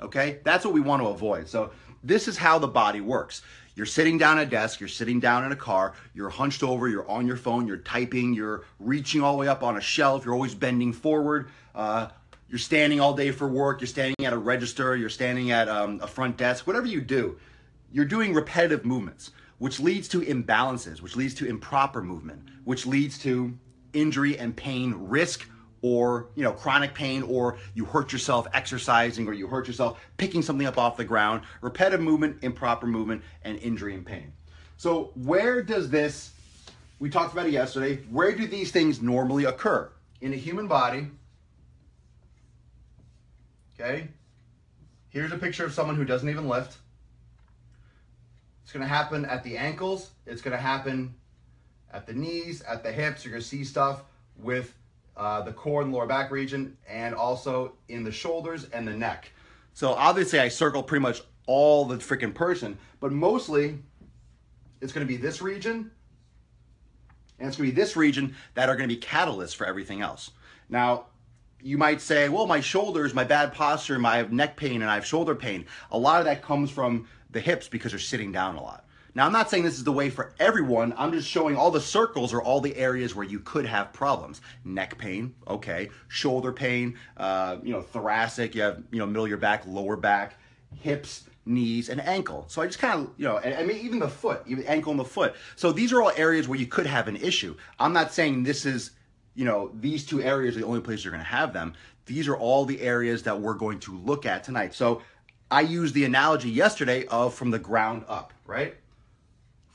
Okay? 0.00 0.38
That's 0.44 0.64
what 0.64 0.72
we 0.72 0.80
want 0.80 1.02
to 1.02 1.08
avoid. 1.08 1.46
So, 1.46 1.72
this 2.02 2.26
is 2.28 2.38
how 2.38 2.58
the 2.58 2.68
body 2.68 3.00
works. 3.00 3.42
You're 3.74 3.84
sitting 3.84 4.16
down 4.16 4.38
at 4.38 4.46
a 4.46 4.50
desk, 4.50 4.80
you're 4.80 4.88
sitting 4.88 5.20
down 5.20 5.44
in 5.44 5.52
a 5.52 5.56
car, 5.56 5.92
you're 6.14 6.30
hunched 6.30 6.62
over, 6.62 6.88
you're 6.88 7.08
on 7.10 7.26
your 7.26 7.36
phone, 7.36 7.66
you're 7.66 7.78
typing, 7.78 8.32
you're 8.32 8.64
reaching 8.78 9.20
all 9.20 9.32
the 9.32 9.38
way 9.38 9.48
up 9.48 9.62
on 9.62 9.76
a 9.76 9.80
shelf, 9.80 10.24
you're 10.24 10.32
always 10.32 10.54
bending 10.54 10.92
forward. 10.92 11.50
Uh, 11.74 12.08
you're 12.48 12.58
standing 12.58 13.00
all 13.00 13.14
day 13.14 13.30
for 13.30 13.48
work, 13.48 13.80
you're 13.80 13.88
standing 13.88 14.24
at 14.24 14.32
a 14.32 14.38
register, 14.38 14.96
you're 14.96 15.08
standing 15.08 15.50
at 15.50 15.68
um, 15.68 16.00
a 16.02 16.06
front 16.06 16.36
desk, 16.36 16.66
whatever 16.66 16.86
you 16.86 17.00
do, 17.00 17.38
you're 17.92 18.04
doing 18.04 18.34
repetitive 18.34 18.84
movements, 18.84 19.30
which 19.58 19.80
leads 19.80 20.08
to 20.08 20.20
imbalances, 20.20 21.00
which 21.00 21.16
leads 21.16 21.34
to 21.34 21.46
improper 21.46 22.02
movement, 22.02 22.42
which 22.64 22.86
leads 22.86 23.18
to 23.18 23.56
injury 23.92 24.38
and 24.38 24.54
pain 24.56 24.94
risk 24.96 25.48
or 25.82 26.28
you 26.34 26.42
know 26.42 26.52
chronic 26.52 26.94
pain 26.94 27.22
or 27.22 27.58
you 27.74 27.84
hurt 27.84 28.12
yourself 28.12 28.46
exercising 28.52 29.28
or 29.28 29.32
you 29.32 29.46
hurt 29.46 29.66
yourself 29.66 30.00
picking 30.16 30.42
something 30.42 30.66
up 30.66 30.78
off 30.78 30.96
the 30.96 31.04
ground. 31.04 31.42
Repetitive 31.60 32.00
movement 32.00 32.38
improper 32.42 32.86
movement 32.86 33.22
and 33.44 33.58
injury 33.58 33.94
and 33.94 34.04
pain. 34.04 34.32
So 34.76 35.12
where 35.14 35.62
does 35.62 35.90
this 35.90 36.32
we 36.98 37.10
talked 37.10 37.32
about 37.32 37.46
it 37.46 37.52
yesterday 37.52 37.96
where 38.10 38.32
do 38.32 38.46
these 38.46 38.70
things 38.70 39.00
normally 39.00 39.44
occur? 39.44 39.90
In 40.20 40.32
a 40.32 40.36
human 40.36 40.66
body 40.66 41.08
okay 43.78 44.08
here's 45.08 45.32
a 45.32 45.38
picture 45.38 45.64
of 45.64 45.72
someone 45.72 45.96
who 45.96 46.04
doesn't 46.04 46.28
even 46.28 46.48
lift 46.48 46.78
it's 48.62 48.72
to 48.82 48.88
happen 48.88 49.24
at 49.24 49.44
the 49.44 49.56
ankles 49.56 50.10
it's 50.26 50.42
to 50.56 50.62
happen 50.62 51.14
at 51.92 52.06
the 52.06 52.12
knees 52.12 52.62
at 52.62 52.82
the 52.82 52.90
hips 52.90 53.24
you're 53.24 53.36
to 53.36 53.42
see 53.42 53.64
stuff 53.64 54.02
with 54.38 54.76
uh, 55.16 55.40
the 55.42 55.52
core 55.52 55.82
and 55.82 55.92
lower 55.92 56.06
back 56.06 56.30
region, 56.30 56.76
and 56.88 57.14
also 57.14 57.72
in 57.88 58.04
the 58.04 58.12
shoulders 58.12 58.64
and 58.64 58.86
the 58.86 58.92
neck. 58.92 59.30
So 59.72 59.92
obviously, 59.92 60.38
I 60.38 60.48
circle 60.48 60.82
pretty 60.82 61.02
much 61.02 61.22
all 61.46 61.84
the 61.84 61.96
freaking 61.96 62.34
person, 62.34 62.76
but 63.00 63.12
mostly 63.12 63.78
it's 64.80 64.92
to 65.06 65.10
be 65.10 65.16
this 65.16 65.40
region 65.40 65.90
and 67.38 67.48
it's 67.48 67.56
to 67.56 67.62
be 67.62 67.70
this 67.70 67.96
region 67.96 68.34
that 68.54 68.68
are 68.68 68.76
to 68.88 68.94
be 68.94 69.00
catalysts 69.00 69.54
for 69.54 69.66
everything 69.66 70.00
else. 70.00 70.30
Now, 70.68 71.06
you 71.62 71.78
might 71.78 72.00
say, 72.00 72.28
well, 72.28 72.46
my 72.46 72.60
shoulders, 72.60 73.14
my 73.14 73.24
bad 73.24 73.52
posture, 73.52 73.98
my 73.98 74.22
neck 74.22 74.56
pain, 74.56 74.82
and 74.82 74.90
I 74.90 74.94
have 74.94 75.06
shoulder 75.06 75.34
pain. 75.34 75.66
A 75.90 75.98
lot 75.98 76.20
of 76.20 76.26
that 76.26 76.42
comes 76.42 76.70
from 76.70 77.08
the 77.30 77.40
hips 77.40 77.68
because 77.68 77.92
you're 77.92 77.98
sitting 77.98 78.32
down 78.32 78.56
a 78.56 78.62
lot. 78.62 78.84
Now, 79.14 79.24
I'm 79.24 79.32
not 79.32 79.48
saying 79.48 79.64
this 79.64 79.78
is 79.78 79.84
the 79.84 79.92
way 79.92 80.10
for 80.10 80.34
everyone. 80.38 80.92
I'm 80.96 81.10
just 81.10 81.26
showing 81.26 81.56
all 81.56 81.70
the 81.70 81.80
circles 81.80 82.34
or 82.34 82.42
all 82.42 82.60
the 82.60 82.76
areas 82.76 83.14
where 83.14 83.24
you 83.24 83.40
could 83.40 83.64
have 83.64 83.92
problems. 83.94 84.42
Neck 84.64 84.98
pain, 84.98 85.34
okay. 85.48 85.88
Shoulder 86.08 86.52
pain, 86.52 86.98
uh, 87.16 87.56
you 87.62 87.72
know, 87.72 87.80
thoracic, 87.80 88.54
you 88.54 88.60
have, 88.60 88.82
you 88.90 88.98
know, 88.98 89.06
middle 89.06 89.24
of 89.24 89.30
your 89.30 89.38
back, 89.38 89.66
lower 89.66 89.96
back, 89.96 90.38
hips, 90.80 91.24
knees, 91.46 91.88
and 91.88 91.98
ankle. 92.02 92.44
So 92.48 92.60
I 92.60 92.66
just 92.66 92.78
kind 92.78 93.00
of, 93.00 93.10
you 93.16 93.24
know, 93.24 93.38
and, 93.38 93.54
I 93.54 93.64
mean, 93.64 93.78
even 93.78 94.00
the 94.00 94.08
foot, 94.08 94.42
even 94.46 94.64
ankle 94.64 94.90
and 94.90 95.00
the 95.00 95.04
foot. 95.04 95.34
So 95.56 95.72
these 95.72 95.94
are 95.94 96.02
all 96.02 96.12
areas 96.16 96.46
where 96.46 96.58
you 96.58 96.66
could 96.66 96.86
have 96.86 97.08
an 97.08 97.16
issue. 97.16 97.56
I'm 97.78 97.94
not 97.94 98.12
saying 98.12 98.42
this 98.42 98.66
is, 98.66 98.90
you 99.36 99.44
know, 99.44 99.70
these 99.78 100.04
two 100.04 100.20
areas 100.20 100.56
are 100.56 100.60
the 100.60 100.66
only 100.66 100.80
place 100.80 101.04
you're 101.04 101.12
going 101.12 101.22
to 101.22 101.30
have 101.30 101.52
them. 101.52 101.74
These 102.06 102.26
are 102.26 102.36
all 102.36 102.64
the 102.64 102.80
areas 102.80 103.22
that 103.22 103.40
we're 103.40 103.54
going 103.54 103.78
to 103.80 103.96
look 103.98 104.26
at 104.26 104.42
tonight. 104.42 104.74
So 104.74 105.02
I 105.50 105.60
used 105.60 105.94
the 105.94 106.04
analogy 106.04 106.50
yesterday 106.50 107.06
of 107.06 107.34
from 107.34 107.52
the 107.52 107.58
ground 107.58 108.04
up, 108.08 108.32
right? 108.46 108.74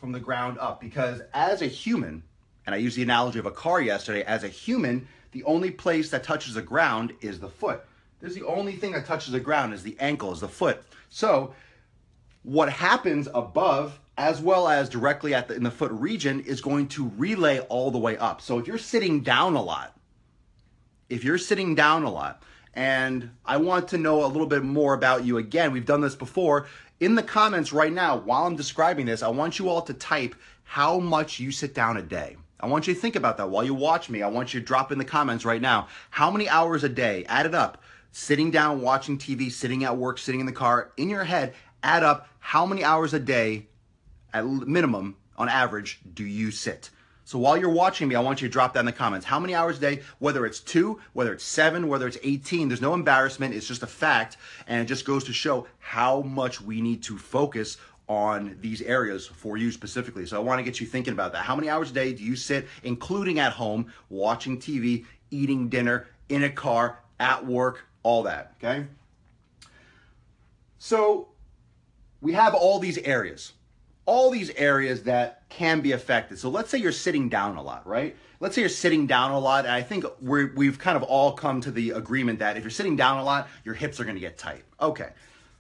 from 0.02 0.12
the 0.12 0.20
ground 0.20 0.58
up 0.60 0.82
because 0.82 1.22
as 1.32 1.62
a 1.62 1.68
human, 1.68 2.24
and 2.66 2.74
I 2.74 2.80
used 2.80 2.98
the 2.98 3.04
analogy 3.04 3.38
of 3.38 3.46
a 3.46 3.52
car 3.52 3.80
yesterday, 3.80 4.24
as 4.24 4.44
a 4.44 4.48
human, 4.48 5.08
the 5.32 5.44
only 5.44 5.70
place 5.70 6.10
that 6.10 6.24
touches 6.24 6.56
the 6.56 6.62
ground 6.62 7.14
is 7.22 7.40
the 7.40 7.48
foot. 7.48 7.86
There's 8.20 8.34
the 8.34 8.46
only 8.46 8.76
thing 8.76 8.92
that 8.94 9.06
touches 9.06 9.32
the 9.32 9.40
ground 9.40 9.74
is 9.76 9.84
the 9.84 9.96
ankle, 10.00 10.34
is 10.34 10.40
the 10.40 10.48
foot. 10.48 10.84
So 11.10 11.54
what 12.42 12.70
happens 12.70 13.30
above 13.34 14.00
as 14.22 14.40
well 14.40 14.68
as 14.68 14.88
directly 14.88 15.34
at 15.34 15.48
the, 15.48 15.56
in 15.56 15.64
the 15.64 15.72
foot 15.72 15.92
region 15.92 16.42
is 16.42 16.62
going 16.62 16.88
to 16.88 17.12
relay 17.18 17.58
all 17.62 17.90
the 17.90 17.98
way 17.98 18.16
up. 18.18 18.40
So 18.40 18.60
if 18.60 18.68
you're 18.68 18.78
sitting 18.78 19.22
down 19.22 19.56
a 19.56 19.62
lot, 19.64 19.98
if 21.10 21.24
you're 21.24 21.40
sitting 21.40 21.74
down 21.74 22.04
a 22.04 22.12
lot, 22.12 22.44
and 22.76 23.32
I 23.44 23.58
want 23.58 23.88
to 23.90 23.98
know 23.98 24.24
a 24.24 24.28
little 24.28 24.46
bit 24.46 24.64
more 24.64 24.94
about 24.94 25.26
you 25.26 25.40
again, 25.40 25.72
we've 25.72 25.88
done 25.88 26.02
this 26.02 26.14
before 26.16 26.68
in 27.00 27.16
the 27.16 27.24
comments 27.24 27.74
right 27.74 27.92
now, 27.92 28.18
while 28.18 28.46
I'm 28.46 28.56
describing 28.56 29.08
this, 29.08 29.24
I 29.24 29.30
want 29.30 29.58
you 29.58 29.70
all 29.70 29.82
to 29.82 29.94
type 29.96 30.36
how 30.66 31.00
much 31.00 31.40
you 31.40 31.52
sit 31.52 31.74
down 31.74 31.98
a 31.98 32.04
day. 32.04 32.38
I 32.60 32.68
want 32.68 32.86
you 32.86 32.94
to 32.94 33.00
think 33.00 33.16
about 33.16 33.38
that 33.38 33.50
while 33.50 33.64
you 33.64 33.74
watch 33.74 34.08
me. 34.08 34.22
I 34.22 34.28
want 34.28 34.54
you 34.54 34.60
to 34.60 34.66
drop 34.66 34.92
in 34.92 35.00
the 35.00 35.04
comments 35.04 35.46
right 35.46 35.60
now 35.62 35.88
how 36.12 36.30
many 36.30 36.48
hours 36.48 36.84
a 36.84 36.90
day, 36.90 37.26
add 37.28 37.48
it 37.48 37.56
up, 37.56 37.82
sitting 38.12 38.52
down, 38.52 38.82
watching 38.82 39.18
TV, 39.18 39.52
sitting 39.52 39.84
at 39.84 39.98
work, 39.98 40.20
sitting 40.20 40.42
in 40.42 40.46
the 40.46 40.52
car, 40.52 40.92
in 40.96 41.10
your 41.10 41.24
head, 41.24 41.56
add 41.82 42.04
up 42.04 42.30
how 42.38 42.68
many 42.68 42.84
hours 42.84 43.16
a 43.16 43.20
day, 43.20 43.66
at 44.34 44.46
minimum, 44.46 45.18
on 45.38 45.50
average, 45.50 46.00
do 46.14 46.24
you 46.24 46.52
sit? 46.52 46.90
So 47.24 47.40
while 47.40 47.56
you're 47.56 47.70
watching 47.70 48.08
me, 48.08 48.16
I 48.16 48.20
want 48.20 48.42
you 48.42 48.48
to 48.48 48.52
drop 48.52 48.74
that 48.74 48.82
in 48.82 48.86
the 48.86 48.92
comments. 48.92 49.26
How 49.26 49.40
many 49.40 49.56
hours 49.56 49.78
a 49.78 49.82
day, 49.82 50.02
whether 50.20 50.46
it's 50.46 50.60
two, 50.60 51.00
whether 51.14 51.32
it's 51.34 51.44
seven, 51.44 51.88
whether 51.88 52.08
it's 52.08 52.18
18, 52.24 52.68
there's 52.68 52.82
no 52.82 52.94
embarrassment. 52.94 53.54
It's 53.54 53.68
just 53.68 53.84
a 53.84 53.88
fact. 53.88 54.38
And 54.68 54.82
it 54.82 54.86
just 54.86 55.06
goes 55.06 55.24
to 55.26 55.34
show 55.34 55.68
how 55.80 56.22
much 56.22 56.62
we 56.62 56.82
need 56.82 57.04
to 57.04 57.18
focus 57.18 57.78
on 58.10 58.58
these 58.60 58.82
areas 58.82 59.26
for 59.26 59.56
you 59.56 59.72
specifically. 59.72 60.26
So 60.26 60.36
I 60.36 60.40
want 60.40 60.60
to 60.60 60.64
get 60.64 60.82
you 60.82 60.88
thinking 60.88 61.14
about 61.14 61.32
that. 61.32 61.44
How 61.44 61.56
many 61.56 61.70
hours 61.70 61.92
a 61.92 61.94
day 61.94 62.12
do 62.12 62.24
you 62.24 62.36
sit, 62.36 62.68
including 62.84 63.40
at 63.40 63.54
home, 63.54 63.94
watching 64.10 64.60
TV, 64.60 65.06
eating 65.30 65.70
dinner, 65.70 66.08
in 66.28 66.44
a 66.44 66.50
car, 66.50 67.00
at 67.20 67.46
work, 67.46 67.86
all 68.04 68.24
that, 68.24 68.56
okay? 68.58 68.88
So 70.78 71.30
we 72.20 72.34
have 72.34 72.54
all 72.54 72.80
these 72.80 72.98
areas 72.98 73.54
all 74.12 74.30
these 74.30 74.50
areas 74.58 75.04
that 75.04 75.44
can 75.48 75.80
be 75.80 75.94
affected. 75.94 76.38
So 76.38 76.50
let's 76.50 76.70
say 76.70 76.78
you're 76.78 76.92
sitting 76.92 77.30
down 77.30 77.56
a 77.56 77.64
lot, 77.64 77.88
right? 77.88 78.14
Let's 78.42 78.56
say 78.56 78.62
you're 78.62 78.68
sitting 78.68 79.08
down 79.08 79.32
a 79.32 79.40
lot, 79.40 79.64
and 79.64 79.74
I 79.74 79.82
think 79.82 80.04
we 80.20 80.66
have 80.66 80.78
kind 80.78 80.98
of 80.98 81.04
all 81.04 81.32
come 81.32 81.62
to 81.62 81.72
the 81.72 81.92
agreement 81.92 82.40
that 82.40 82.58
if 82.58 82.64
you're 82.64 82.72
sitting 82.72 82.98
down 82.98 83.20
a 83.20 83.24
lot, 83.24 83.48
your 83.64 83.74
hips 83.74 84.02
are 84.02 84.04
going 84.04 84.18
to 84.18 84.20
get 84.20 84.38
tight. 84.38 84.66
Okay. 84.82 85.12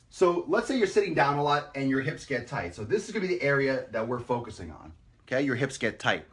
So 0.09 0.43
let's 0.49 0.67
say 0.67 0.77
you're 0.77 0.85
sitting 0.85 1.13
down 1.13 1.37
a 1.37 1.43
lot 1.43 1.71
and 1.75 1.89
your 1.89 2.01
hips 2.01 2.25
get 2.25 2.45
tight. 2.45 2.75
So 2.75 2.83
this 2.83 3.05
is 3.05 3.13
going 3.13 3.21
to 3.21 3.29
be 3.29 3.35
the 3.35 3.41
area 3.41 3.85
that 3.91 4.05
we're 4.05 4.19
focusing 4.19 4.69
on. 4.69 4.91
Okay, 5.25 5.43
your 5.43 5.55
hips 5.55 5.77
get 5.77 5.97
tight. 5.97 6.25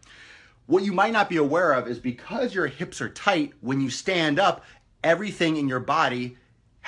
What 0.67 0.83
you 0.83 0.93
might 0.93 1.13
not 1.13 1.29
be 1.29 1.37
aware 1.37 1.73
of 1.73 1.87
is 1.87 2.01
because 2.01 2.53
your 2.53 2.67
hips 2.67 3.01
are 3.01 3.11
tight, 3.11 3.53
when 3.61 3.81
you 3.81 3.91
stand 3.91 4.41
up, 4.41 4.65
everything 5.05 5.57
in 5.57 5.69
your 5.69 5.79
body 5.79 6.37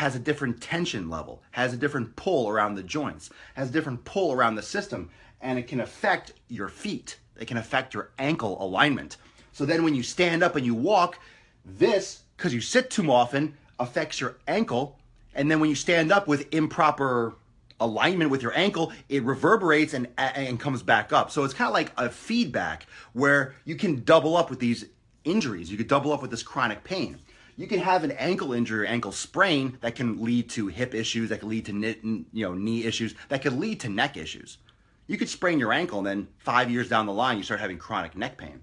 has 0.00 0.16
a 0.16 0.18
different 0.18 0.62
tension 0.62 1.10
level, 1.10 1.42
has 1.50 1.74
a 1.74 1.76
different 1.76 2.16
pull 2.16 2.48
around 2.48 2.74
the 2.74 2.82
joints, 2.82 3.28
has 3.52 3.70
different 3.70 4.02
pull 4.06 4.32
around 4.32 4.54
the 4.54 4.62
system, 4.62 5.10
and 5.42 5.58
it 5.58 5.68
can 5.68 5.78
affect 5.78 6.32
your 6.48 6.68
feet. 6.68 7.18
It 7.38 7.44
can 7.46 7.58
affect 7.58 7.92
your 7.92 8.10
ankle 8.18 8.56
alignment. 8.64 9.18
So 9.52 9.66
then 9.66 9.84
when 9.84 9.94
you 9.94 10.02
stand 10.02 10.42
up 10.42 10.56
and 10.56 10.64
you 10.64 10.74
walk, 10.74 11.18
this, 11.66 12.22
because 12.34 12.54
you 12.54 12.62
sit 12.62 12.88
too 12.88 13.12
often, 13.12 13.58
affects 13.78 14.22
your 14.22 14.38
ankle. 14.48 14.98
And 15.34 15.50
then 15.50 15.60
when 15.60 15.68
you 15.68 15.76
stand 15.76 16.10
up 16.10 16.26
with 16.26 16.48
improper 16.54 17.34
alignment 17.78 18.30
with 18.30 18.40
your 18.40 18.56
ankle, 18.56 18.94
it 19.10 19.22
reverberates 19.22 19.92
and, 19.92 20.08
and 20.16 20.58
comes 20.58 20.82
back 20.82 21.12
up. 21.12 21.30
So 21.30 21.44
it's 21.44 21.52
kind 21.52 21.68
of 21.68 21.74
like 21.74 21.92
a 21.98 22.08
feedback 22.08 22.86
where 23.12 23.54
you 23.66 23.76
can 23.76 24.02
double 24.04 24.34
up 24.34 24.48
with 24.48 24.60
these 24.60 24.86
injuries. 25.24 25.70
You 25.70 25.76
could 25.76 25.88
double 25.88 26.10
up 26.10 26.22
with 26.22 26.30
this 26.30 26.42
chronic 26.42 26.84
pain 26.84 27.18
you 27.56 27.66
can 27.66 27.80
have 27.80 28.04
an 28.04 28.12
ankle 28.12 28.52
injury 28.52 28.86
or 28.86 28.88
ankle 28.88 29.12
sprain 29.12 29.78
that 29.80 29.94
can 29.94 30.22
lead 30.22 30.48
to 30.50 30.68
hip 30.68 30.94
issues, 30.94 31.28
that 31.30 31.40
can 31.40 31.48
lead 31.48 31.66
to 31.66 32.24
you 32.32 32.44
know 32.44 32.54
knee 32.54 32.84
issues, 32.84 33.14
that 33.28 33.42
could 33.42 33.54
lead 33.54 33.80
to 33.80 33.88
neck 33.88 34.16
issues. 34.16 34.58
You 35.06 35.18
could 35.18 35.28
sprain 35.28 35.58
your 35.58 35.72
ankle 35.72 35.98
and 35.98 36.06
then 36.06 36.28
five 36.38 36.70
years 36.70 36.88
down 36.88 37.06
the 37.06 37.12
line 37.12 37.36
you 37.36 37.42
start 37.42 37.60
having 37.60 37.78
chronic 37.78 38.16
neck 38.16 38.38
pain. 38.38 38.62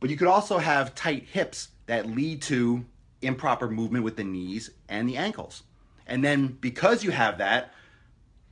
But 0.00 0.08
you 0.08 0.16
could 0.16 0.28
also 0.28 0.58
have 0.58 0.94
tight 0.94 1.24
hips 1.24 1.68
that 1.86 2.06
lead 2.06 2.40
to 2.42 2.84
improper 3.20 3.68
movement 3.68 4.04
with 4.04 4.16
the 4.16 4.24
knees 4.24 4.70
and 4.88 5.08
the 5.08 5.18
ankles. 5.18 5.62
And 6.06 6.24
then 6.24 6.58
because 6.60 7.04
you 7.04 7.10
have 7.10 7.38
that, 7.38 7.74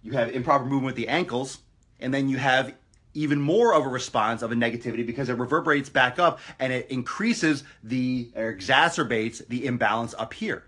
you 0.03 0.13
have 0.13 0.31
improper 0.31 0.65
movement 0.65 0.87
with 0.87 0.97
the 0.97 1.09
ankles, 1.09 1.59
and 1.99 2.13
then 2.13 2.29
you 2.29 2.37
have 2.37 2.75
even 3.19 3.41
more 3.41 3.75
of 3.75 3.85
a 3.85 3.89
response 3.89 4.43
of 4.43 4.53
a 4.53 4.55
negativity 4.55 5.05
because 5.05 5.29
it 5.29 5.37
reverberates 5.37 5.89
back 5.89 6.19
up 6.21 6.39
and 6.61 6.73
it 6.73 6.89
increases 6.89 7.65
the 7.83 8.31
or 8.37 8.55
exacerbates 8.55 9.47
the 9.49 9.67
imbalance 9.67 10.15
up 10.19 10.33
here. 10.33 10.63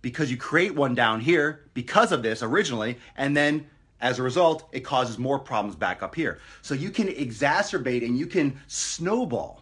Because 0.00 0.30
you 0.30 0.36
create 0.36 0.74
one 0.74 0.94
down 0.94 1.20
here 1.20 1.62
because 1.74 2.12
of 2.12 2.22
this 2.22 2.42
originally 2.42 2.98
and 3.16 3.36
then 3.36 3.66
as 4.00 4.18
a 4.18 4.22
result 4.22 4.68
it 4.72 4.80
causes 4.80 5.18
more 5.18 5.38
problems 5.38 5.74
back 5.74 6.02
up 6.02 6.14
here. 6.14 6.38
So 6.62 6.74
you 6.74 6.90
can 6.90 7.08
exacerbate 7.08 8.04
and 8.04 8.16
you 8.16 8.26
can 8.26 8.60
snowball. 8.68 9.60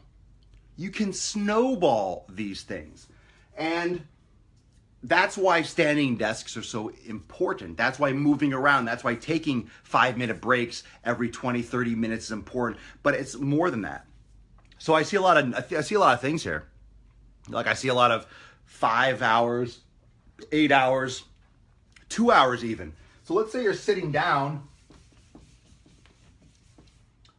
You 0.76 0.90
can 0.90 1.14
snowball 1.14 2.26
these 2.28 2.62
things. 2.62 3.08
And 3.56 4.02
that's 5.08 5.38
why 5.38 5.62
standing 5.62 6.16
desks 6.16 6.56
are 6.56 6.62
so 6.62 6.92
important. 7.06 7.76
That's 7.78 7.98
why 7.98 8.12
moving 8.12 8.52
around, 8.52 8.84
that's 8.84 9.02
why 9.02 9.14
taking 9.14 9.70
five 9.82 10.18
minute 10.18 10.40
breaks 10.40 10.82
every 11.02 11.30
20, 11.30 11.62
30 11.62 11.94
minutes 11.94 12.26
is 12.26 12.32
important. 12.32 12.80
But 13.02 13.14
it's 13.14 13.36
more 13.36 13.70
than 13.70 13.82
that. 13.82 14.06
So 14.78 14.94
I 14.94 15.02
see 15.02 15.16
a 15.16 15.20
lot 15.20 15.38
of 15.38 15.72
I 15.72 15.80
see 15.80 15.94
a 15.94 15.98
lot 16.00 16.14
of 16.14 16.20
things 16.20 16.42
here. 16.44 16.68
Like 17.48 17.66
I 17.66 17.74
see 17.74 17.88
a 17.88 17.94
lot 17.94 18.10
of 18.10 18.26
five 18.64 19.22
hours, 19.22 19.80
eight 20.52 20.70
hours, 20.70 21.24
two 22.08 22.30
hours 22.30 22.64
even. 22.64 22.92
So 23.24 23.34
let's 23.34 23.50
say 23.50 23.62
you're 23.62 23.74
sitting 23.74 24.12
down. 24.12 24.68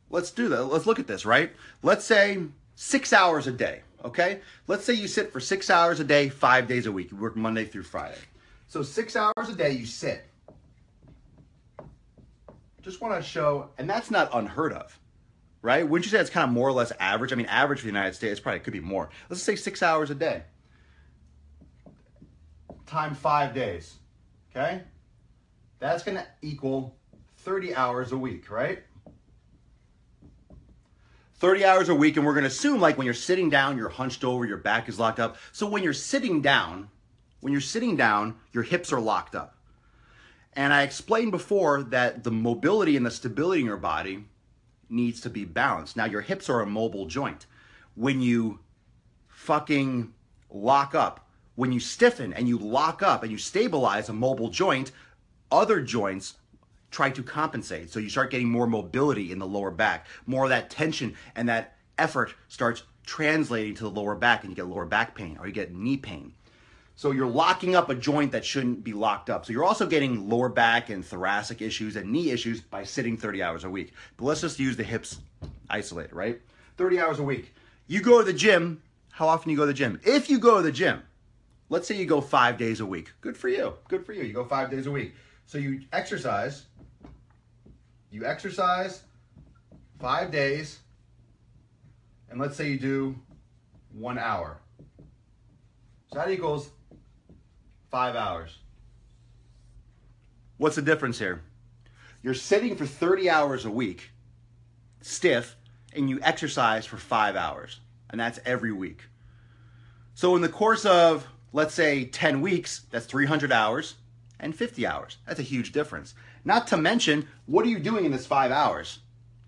Let's 0.09 0.31
do 0.31 0.49
that. 0.49 0.63
Let's 0.65 0.88
look 0.88 0.99
at 0.99 1.07
this, 1.07 1.25
right? 1.25 1.51
Let's 1.83 2.03
say 2.03 2.41
six 2.75 3.13
hours 3.13 3.45
a 3.45 3.51
day. 3.51 3.83
Okay? 4.05 4.41
Let's 4.67 4.85
say 4.85 4.93
you 4.93 5.07
sit 5.07 5.31
for 5.31 5.39
six 5.39 5.69
hours 5.69 5.99
a 5.99 6.03
day, 6.03 6.29
five 6.29 6.67
days 6.67 6.85
a 6.85 6.91
week. 6.91 7.11
You 7.11 7.17
work 7.17 7.35
Monday 7.35 7.65
through 7.65 7.83
Friday. 7.83 8.17
So 8.67 8.83
six 8.83 9.15
hours 9.15 9.49
a 9.49 9.55
day 9.55 9.71
you 9.71 9.85
sit. 9.85 10.25
Just 12.81 13.01
want 13.01 13.21
to 13.21 13.27
show, 13.27 13.69
and 13.77 13.89
that's 13.89 14.09
not 14.09 14.29
unheard 14.33 14.73
of, 14.73 14.97
right? 15.61 15.87
Wouldn't 15.87 16.05
you 16.05 16.11
say 16.11 16.19
it's 16.19 16.29
kind 16.29 16.47
of 16.47 16.53
more 16.53 16.67
or 16.69 16.71
less 16.71 16.91
average? 16.99 17.33
I 17.33 17.35
mean, 17.35 17.47
average 17.47 17.79
for 17.79 17.83
the 17.83 17.91
United 17.91 18.15
States 18.15 18.39
probably 18.39 18.61
could 18.61 18.73
be 18.73 18.79
more. 18.79 19.09
Let's 19.29 19.43
say 19.43 19.55
six 19.55 19.83
hours 19.83 20.09
a 20.09 20.15
day. 20.15 20.43
Time 22.85 23.13
five 23.13 23.53
days, 23.53 23.95
okay? 24.55 24.81
That's 25.79 26.03
going 26.03 26.17
to 26.17 26.25
equal 26.41 26.95
30 27.39 27.75
hours 27.75 28.11
a 28.11 28.17
week, 28.17 28.49
right? 28.49 28.83
30 31.39 31.65
hours 31.65 31.89
a 31.89 31.96
week, 31.96 32.17
and 32.17 32.25
we're 32.25 32.34
gonna 32.34 32.48
assume 32.48 32.81
like 32.81 32.98
when 32.98 33.05
you're 33.05 33.13
sitting 33.13 33.50
down, 33.50 33.77
you're 33.77 33.89
hunched 33.89 34.24
over, 34.24 34.46
your 34.46 34.58
back 34.58 34.89
is 34.89 35.00
locked 35.00 35.19
up. 35.19 35.38
So 35.51 35.67
when 35.67 35.84
you're 35.84 35.93
sitting 35.93 36.41
down, 36.41 36.89
when 37.39 37.53
you're 37.53 37.62
sitting 37.62 37.96
down, 37.96 38.36
your 38.51 38.63
hips 38.63 38.91
are 38.91 39.00
locked 39.00 39.36
up. 39.36 39.55
And 40.53 40.74
I 40.74 40.84
explained 40.84 41.31
before 41.31 41.84
that 41.84 42.24
the 42.24 42.31
mobility 42.31 42.98
and 42.98 43.05
the 43.05 43.12
stability 43.12 43.62
in 43.62 43.65
your 43.65 43.77
body 43.77 44.25
needs 44.89 45.22
to 45.22 45.29
be 45.29 45.46
balanced. 45.46 45.96
Now, 45.96 46.05
your 46.05 46.22
hips 46.22 46.50
are 46.50 46.62
a 46.62 46.65
mobile 46.65 47.05
joint. 47.05 47.46
When 47.96 48.22
you 48.22 48.60
fucking 49.27 50.13
lock 50.50 50.96
up, 50.96 51.29
when 51.55 51.72
you 51.72 51.79
stiffen 51.79 52.34
and 52.34 52.48
you 52.48 52.58
lock 52.58 53.03
up 53.03 53.24
and 53.24 53.31
you 53.31 53.38
stabilize 53.38 54.10
a 54.10 54.13
mobile 54.13 54.50
joint, 54.50 54.91
other 55.51 55.81
joints 55.81 56.36
try 56.91 57.10
to 57.10 57.24
compensate. 57.24 57.89
So 57.91 58.00
you 58.00 58.10
start 58.10 58.31
getting 58.31 58.50
more 58.50 58.67
mobility 58.67 59.31
in 59.31 59.39
the 59.39 59.48
lower 59.48 59.72
back, 59.72 60.08
more 60.25 60.43
of 60.43 60.50
that 60.50 60.69
tension 60.69 61.15
and 61.36 61.50
that 61.50 61.75
effort 61.98 62.34
starts 62.48 62.84
translating 63.05 63.75
to 63.75 63.84
the 63.84 63.89
lower 63.89 64.15
back 64.15 64.43
and 64.43 64.51
you 64.51 64.55
get 64.55 64.67
lower 64.67 64.86
back 64.86 65.15
pain 65.15 65.38
or 65.39 65.48
you 65.48 65.53
get 65.53 65.74
knee 65.74 65.98
pain. 65.98 66.34
So 66.96 67.12
you're 67.12 67.27
locking 67.27 67.75
up 67.75 67.89
a 67.89 67.96
joint 67.96 68.34
that 68.34 68.43
shouldn't 68.43 68.84
be 68.84 68.91
locked 68.91 69.29
up. 69.29 69.46
So 69.46 69.53
you're 69.53 69.63
also 69.63 69.88
getting 69.88 70.27
lower 70.27 70.50
back 70.50 70.89
and 70.89 71.05
thoracic 71.05 71.62
issues 71.62 71.96
and 71.96 72.12
knee 72.12 72.29
issues 72.29 72.60
by 72.60 72.84
sitting 72.84 73.15
30 73.15 73.41
hours 73.41 73.63
a 73.63 73.69
week. 73.69 73.93
But 74.17 74.25
let's 74.25 74.41
just 74.41 74.60
use 74.60 74.75
the 74.75 74.84
hips 74.84 75.19
isolated, 75.69 76.13
right? 76.13 76.41
30 76.77 77.00
hours 77.00 77.19
a 77.19 77.24
week. 77.24 77.53
You 77.88 78.01
go 78.01 78.19
to 78.19 78.25
the 78.25 78.38
gym, 78.38 78.81
how 79.12 79.29
often 79.29 79.50
you 79.50 79.55
go 79.55 79.63
to 79.63 79.67
the 79.67 79.74
gym? 79.74 80.01
If 80.03 80.29
you 80.29 80.39
go 80.39 80.58
to 80.58 80.62
the 80.62 80.74
gym, 80.74 81.01
let's 81.69 81.88
say 81.88 81.96
you 81.96 82.05
go 82.05 82.19
5 82.19 82.58
days 82.58 82.81
a 82.81 82.86
week. 82.86 83.13
Good 83.22 83.38
for 83.38 83.48
you. 83.48 83.75
Good 83.88 84.05
for 84.05 84.12
you. 84.12 84.24
You 84.24 84.34
go 84.34 84.43
5 84.43 84.69
days 84.69 84.86
a 84.86 84.91
week. 84.91 85.15
So 85.49 85.57
you 85.57 85.81
exercise 85.91 86.67
you 88.11 88.23
exercise 88.23 89.01
five 89.99 90.29
days, 90.29 90.77
and 92.29 92.39
let's 92.39 92.55
say 92.55 92.69
you 92.69 92.77
do 92.77 93.15
one 93.91 94.19
hour. 94.19 94.59
So 96.13 96.19
that 96.19 96.29
equals 96.29 96.69
five 97.89 98.15
hours. 98.15 98.59
What's 100.57 100.75
the 100.75 100.83
difference 100.83 101.17
here? 101.17 101.41
You're 102.21 102.35
sitting 102.35 102.75
for 102.75 102.85
30 102.85 103.31
hours 103.31 103.65
a 103.65 103.71
week, 103.71 104.11
stiff, 105.01 105.55
and 105.95 106.11
you 106.11 106.19
exercise 106.21 106.85
for 106.85 106.97
five 106.97 107.35
hours. 107.35 107.79
And 108.11 108.21
that's 108.21 108.39
every 108.45 108.71
week. 108.71 109.01
So, 110.13 110.35
in 110.35 110.43
the 110.43 110.49
course 110.49 110.85
of, 110.85 111.27
let's 111.53 111.73
say, 111.73 112.05
10 112.05 112.41
weeks, 112.41 112.85
that's 112.91 113.07
300 113.07 113.51
hours 113.51 113.95
and 114.39 114.55
50 114.55 114.86
hours. 114.86 115.17
That's 115.27 115.39
a 115.39 115.43
huge 115.43 115.72
difference. 115.72 116.15
Not 116.46 116.67
to 116.67 116.77
mention, 116.77 117.27
what 117.46 117.65
are 117.65 117.69
you 117.69 117.79
doing 117.79 118.05
in 118.05 118.12
this 118.12 118.25
five 118.25 118.51
hours? 118.51 119.00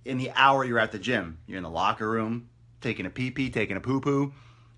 In 0.06 0.18
the 0.18 0.32
hour 0.36 0.64
you're 0.64 0.80
at 0.80 0.92
the 0.92 1.00
gym, 1.00 1.38
you're 1.48 1.58
in 1.58 1.64
the 1.64 1.70
locker 1.70 2.10
room, 2.10 2.50
taking 2.82 3.06
a 3.06 3.10
pee 3.10 3.32
pee, 3.32 3.50
taking 3.50 3.78
a 3.78 3.82
poo 3.82 4.02
poo. 4.02 4.34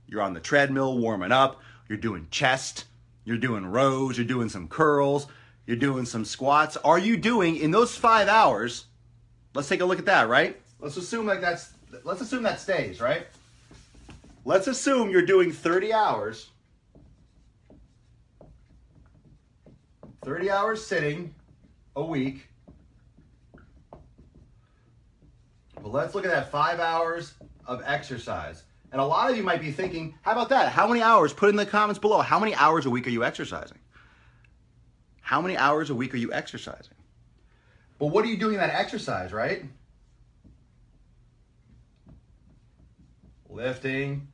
You're 0.07 0.21
on 0.21 0.33
the 0.33 0.39
treadmill, 0.39 0.97
warming 0.97 1.31
up. 1.31 1.61
You're 1.87 1.97
doing 1.97 2.27
chest. 2.29 2.85
You're 3.25 3.37
doing 3.37 3.65
rows. 3.65 4.17
You're 4.17 4.27
doing 4.27 4.49
some 4.49 4.67
curls. 4.67 5.27
You're 5.65 5.77
doing 5.77 6.05
some 6.05 6.25
squats. 6.25 6.77
Are 6.77 6.99
you 6.99 7.15
doing 7.15 7.55
in 7.55 7.71
those 7.71 7.95
five 7.95 8.27
hours? 8.27 8.85
Let's 9.55 9.69
take 9.69 9.81
a 9.81 9.85
look 9.85 9.99
at 9.99 10.05
that, 10.05 10.27
right? 10.27 10.59
Let's 10.79 10.97
assume 10.97 11.25
like 11.25 11.41
that's. 11.41 11.73
Let's 12.03 12.21
assume 12.21 12.43
that 12.43 12.59
stays, 12.59 12.99
right? 12.99 13.27
Let's 14.45 14.67
assume 14.67 15.09
you're 15.09 15.21
doing 15.25 15.51
30 15.51 15.93
hours. 15.93 16.49
30 20.23 20.49
hours 20.49 20.85
sitting, 20.85 21.33
a 21.95 22.03
week. 22.03 22.47
But 25.75 25.91
let's 25.91 26.15
look 26.15 26.25
at 26.25 26.31
that 26.31 26.49
five 26.49 26.79
hours 26.79 27.33
of 27.65 27.81
exercise. 27.85 28.63
And 28.91 29.01
a 29.01 29.05
lot 29.05 29.29
of 29.29 29.35
you 29.35 29.43
might 29.43 29.59
be 29.59 29.71
thinking, 29.71 30.15
how 30.21 30.31
about 30.31 30.49
that? 30.49 30.71
How 30.71 30.87
many 30.87 31.01
hours? 31.01 31.33
Put 31.33 31.49
in 31.49 31.55
the 31.55 31.65
comments 31.65 31.99
below. 31.99 32.21
How 32.21 32.39
many 32.39 32.55
hours 32.55 32.85
a 32.85 32.89
week 32.89 33.05
are 33.07 33.11
you 33.11 33.23
exercising? 33.23 33.79
How 35.21 35.41
many 35.41 35.57
hours 35.57 35.89
a 35.89 35.95
week 35.95 36.13
are 36.13 36.17
you 36.17 36.31
exercising? 36.31 36.93
But 37.99 38.07
what 38.07 38.23
are 38.23 38.27
you 38.27 38.37
doing 38.37 38.53
in 38.55 38.59
that 38.59 38.73
exercise, 38.73 39.33
right? 39.33 39.63
Lifting, 43.49 44.27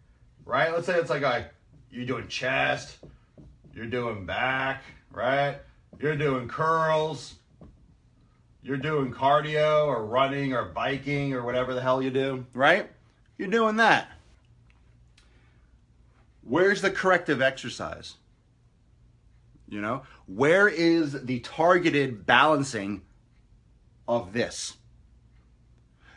right? 0.45 0.71
Let's 0.71 0.86
say 0.86 0.97
it's 0.97 1.10
like 1.10 1.23
a, 1.23 1.49
you're 1.89 2.06
doing 2.06 2.28
chest, 2.28 2.97
you're 3.73 3.86
doing 3.86 4.25
back, 4.25 4.84
right? 5.12 5.58
You're 5.99 6.15
doing 6.15 6.47
curls, 6.47 7.36
you're 8.62 8.78
doing 8.78 9.12
cardio 9.12 9.88
or 9.88 10.06
running 10.06 10.54
or 10.54 10.65
biking 10.65 11.34
or 11.34 11.43
whatever 11.43 11.73
the 11.73 11.82
hell 11.82 12.02
you 12.02 12.10
do, 12.10 12.45
right? 12.54 12.89
You're 13.38 13.47
doing 13.47 13.78
that. 13.78 14.10
Where's 16.43 16.82
the 16.82 16.91
corrective 16.91 17.41
exercise? 17.41 18.15
You 19.67 19.82
know, 19.82 20.04
where 20.25 20.67
is 20.67 21.23
the 21.23 21.39
targeted 21.39 22.25
balancing 22.25 23.02
of 24.08 24.34
this? 24.34 24.78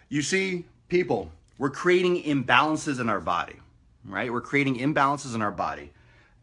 You 0.08 0.22
see, 0.22 0.64
people, 0.88 1.30
we're 1.58 1.70
creating 1.70 2.22
imbalances 2.22 3.00
in 3.00 3.08
our 3.08 3.20
body, 3.20 3.56
right? 4.04 4.32
We're 4.32 4.40
creating 4.40 4.78
imbalances 4.78 5.34
in 5.34 5.42
our 5.42 5.50
body 5.50 5.92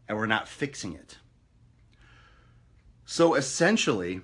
and 0.08 0.16
we're 0.16 0.26
not 0.26 0.48
fixing 0.48 0.94
it. 0.94 1.18
So 3.10 3.34
essentially, 3.34 4.20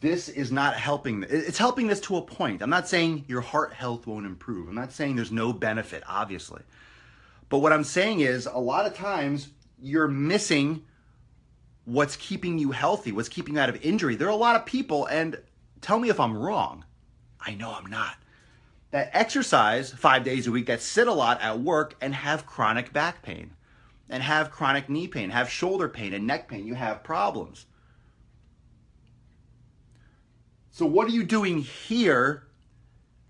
this 0.00 0.28
is 0.28 0.52
not 0.52 0.74
helping. 0.74 1.24
It's 1.26 1.56
helping 1.56 1.86
this 1.86 2.00
to 2.00 2.18
a 2.18 2.20
point. 2.22 2.60
I'm 2.60 2.68
not 2.68 2.86
saying 2.86 3.24
your 3.28 3.40
heart 3.40 3.72
health 3.72 4.06
won't 4.06 4.26
improve. 4.26 4.68
I'm 4.68 4.74
not 4.74 4.92
saying 4.92 5.16
there's 5.16 5.32
no 5.32 5.54
benefit, 5.54 6.02
obviously. 6.06 6.60
But 7.48 7.60
what 7.60 7.72
I'm 7.72 7.82
saying 7.82 8.20
is 8.20 8.44
a 8.44 8.58
lot 8.58 8.84
of 8.84 8.94
times 8.94 9.48
you're 9.80 10.06
missing 10.06 10.84
what's 11.86 12.16
keeping 12.16 12.58
you 12.58 12.72
healthy, 12.72 13.10
what's 13.10 13.30
keeping 13.30 13.54
you 13.54 13.60
out 13.60 13.70
of 13.70 13.82
injury. 13.82 14.14
There 14.14 14.28
are 14.28 14.30
a 14.30 14.36
lot 14.36 14.56
of 14.56 14.66
people, 14.66 15.06
and 15.06 15.38
tell 15.80 15.98
me 15.98 16.10
if 16.10 16.20
I'm 16.20 16.36
wrong. 16.36 16.84
I 17.40 17.54
know 17.54 17.72
I'm 17.72 17.86
not. 17.88 18.16
That 18.90 19.08
exercise 19.14 19.92
five 19.92 20.24
days 20.24 20.46
a 20.46 20.52
week, 20.52 20.66
that 20.66 20.82
sit 20.82 21.08
a 21.08 21.12
lot 21.14 21.40
at 21.40 21.58
work 21.58 21.94
and 22.02 22.14
have 22.14 22.44
chronic 22.44 22.92
back 22.92 23.22
pain, 23.22 23.52
and 24.10 24.22
have 24.24 24.50
chronic 24.50 24.88
knee 24.88 25.06
pain, 25.06 25.30
have 25.30 25.48
shoulder 25.48 25.88
pain 25.88 26.12
and 26.12 26.26
neck 26.26 26.48
pain. 26.48 26.66
You 26.66 26.74
have 26.74 27.02
problems. 27.02 27.64
So, 30.72 30.84
what 30.84 31.06
are 31.06 31.12
you 31.12 31.22
doing 31.22 31.58
here 31.58 32.48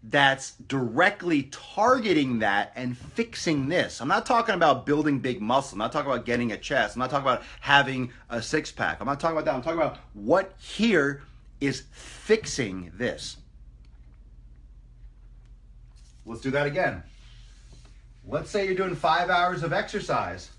that's 0.03 0.53
directly 0.53 1.45
targeting 1.51 2.39
that 2.39 2.73
and 2.75 2.97
fixing 2.97 3.69
this? 3.69 4.01
I'm 4.01 4.09
not 4.09 4.25
talking 4.25 4.55
about 4.55 4.87
building 4.87 5.21
big 5.21 5.41
muscle. 5.43 5.75
I'm 5.77 5.81
not 5.81 5.93
talking 5.93 6.11
about 6.11 6.25
getting 6.25 6.53
a 6.53 6.57
chest. 6.57 6.97
I'm 6.97 7.01
not 7.01 7.11
talking 7.11 7.27
about 7.27 7.43
having 7.61 8.11
a 8.31 8.41
six 8.41 8.73
pack. 8.73 8.99
I'm 9.01 9.07
not 9.07 9.21
talking 9.21 9.37
about 9.37 9.45
that. 9.45 9.55
I'm 9.55 9.63
talking 9.63 9.79
about 9.79 9.99
what 10.15 10.55
here 10.59 11.23
is 11.61 11.85
fixing 11.93 12.91
this. 12.95 13.37
Let's 16.25 16.41
do 16.41 16.51
that 16.53 16.67
again. 16.67 17.03
Let's 18.27 18.51
say 18.51 18.65
you're 18.65 18.75
doing 18.75 18.95
five 18.95 19.29
hours 19.29 19.63
of 19.63 19.73
exercise 19.73 20.51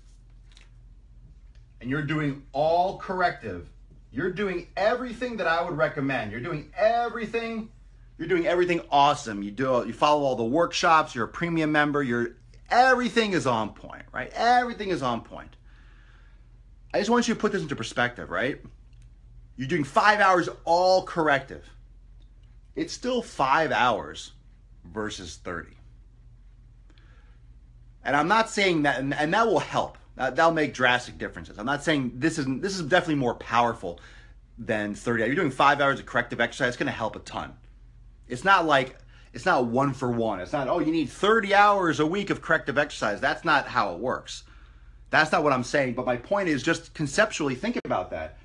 and 1.82 1.90
you're 1.90 2.02
doing 2.02 2.42
all 2.52 2.96
corrective 2.96 3.68
you're 4.12 4.30
doing 4.30 4.66
everything 4.76 5.38
that 5.38 5.46
I 5.46 5.62
would 5.62 5.76
recommend. 5.76 6.30
You're 6.30 6.42
doing 6.42 6.70
everything. 6.76 7.70
You're 8.18 8.28
doing 8.28 8.46
everything 8.46 8.82
awesome. 8.90 9.42
You 9.42 9.50
do 9.50 9.84
you 9.86 9.94
follow 9.94 10.22
all 10.22 10.36
the 10.36 10.44
workshops, 10.44 11.14
you're 11.14 11.24
a 11.24 11.28
premium 11.28 11.72
member, 11.72 12.02
you're 12.02 12.36
everything 12.70 13.32
is 13.32 13.46
on 13.46 13.70
point, 13.70 14.04
right? 14.12 14.30
Everything 14.34 14.90
is 14.90 15.02
on 15.02 15.22
point. 15.22 15.56
I 16.92 16.98
just 16.98 17.08
want 17.08 17.26
you 17.26 17.34
to 17.34 17.40
put 17.40 17.52
this 17.52 17.62
into 17.62 17.74
perspective, 17.74 18.30
right? 18.30 18.60
You're 19.56 19.68
doing 19.68 19.84
5 19.84 20.20
hours 20.20 20.48
all 20.64 21.04
corrective. 21.04 21.68
It's 22.76 22.92
still 22.92 23.22
5 23.22 23.72
hours 23.72 24.32
versus 24.84 25.36
30. 25.36 25.70
And 28.04 28.14
I'm 28.14 28.28
not 28.28 28.50
saying 28.50 28.82
that 28.82 29.00
and, 29.00 29.14
and 29.14 29.32
that 29.32 29.46
will 29.46 29.58
help 29.58 29.96
that, 30.16 30.36
that'll 30.36 30.52
make 30.52 30.74
drastic 30.74 31.18
differences. 31.18 31.58
I'm 31.58 31.66
not 31.66 31.82
saying 31.82 32.12
this 32.16 32.38
isn't. 32.38 32.62
This 32.62 32.76
is 32.76 32.82
definitely 32.82 33.16
more 33.16 33.34
powerful 33.34 34.00
than 34.58 34.94
30. 34.94 35.24
You're 35.24 35.34
doing 35.34 35.50
five 35.50 35.80
hours 35.80 36.00
of 36.00 36.06
corrective 36.06 36.40
exercise. 36.40 36.68
It's 36.68 36.76
going 36.76 36.86
to 36.86 36.92
help 36.92 37.16
a 37.16 37.20
ton. 37.20 37.54
It's 38.28 38.44
not 38.44 38.66
like 38.66 38.96
it's 39.32 39.46
not 39.46 39.66
one 39.66 39.94
for 39.94 40.10
one. 40.10 40.40
It's 40.40 40.52
not, 40.52 40.68
oh, 40.68 40.78
you 40.78 40.92
need 40.92 41.08
30 41.08 41.54
hours 41.54 42.00
a 42.00 42.06
week 42.06 42.30
of 42.30 42.42
corrective 42.42 42.76
exercise. 42.76 43.20
That's 43.20 43.44
not 43.44 43.66
how 43.66 43.94
it 43.94 43.98
works. 43.98 44.44
That's 45.10 45.32
not 45.32 45.42
what 45.42 45.52
I'm 45.52 45.64
saying. 45.64 45.94
But 45.94 46.06
my 46.06 46.16
point 46.16 46.48
is 46.48 46.62
just 46.62 46.92
conceptually 46.94 47.54
think 47.54 47.78
about 47.84 48.10
that. 48.10 48.38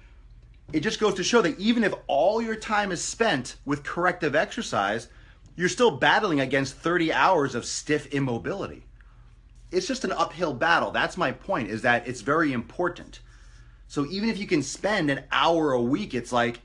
It 0.74 0.82
just 0.82 1.00
goes 1.00 1.14
to 1.16 1.24
show 1.24 1.42
that 1.42 1.60
even 1.60 1.84
if 1.84 1.94
all 2.08 2.42
your 2.42 2.56
time 2.56 2.92
is 2.92 3.04
spent 3.04 3.58
with 3.66 3.84
corrective 3.84 4.36
exercise, 4.36 5.08
you're 5.56 5.70
still 5.70 5.92
battling 5.92 6.40
against 6.40 6.76
30 6.76 7.12
hours 7.14 7.56
of 7.56 7.66
stiff 7.66 8.14
immobility. 8.14 8.84
It's 9.72 9.88
just 9.88 10.06
an 10.06 10.12
uphill 10.12 10.54
battle. 10.54 10.92
That's 10.92 11.18
my 11.18 11.32
point, 11.32 11.70
is 11.70 11.82
that 11.82 12.08
it's 12.08 12.22
very 12.22 12.54
important. 12.54 13.20
So 13.88 14.06
even 14.08 14.30
if 14.30 14.38
you 14.38 14.48
can 14.48 14.64
spend 14.64 15.10
an 15.10 15.24
hour 15.32 15.72
a 15.72 15.82
week, 15.82 16.14
it's 16.14 16.32
like, 16.32 16.62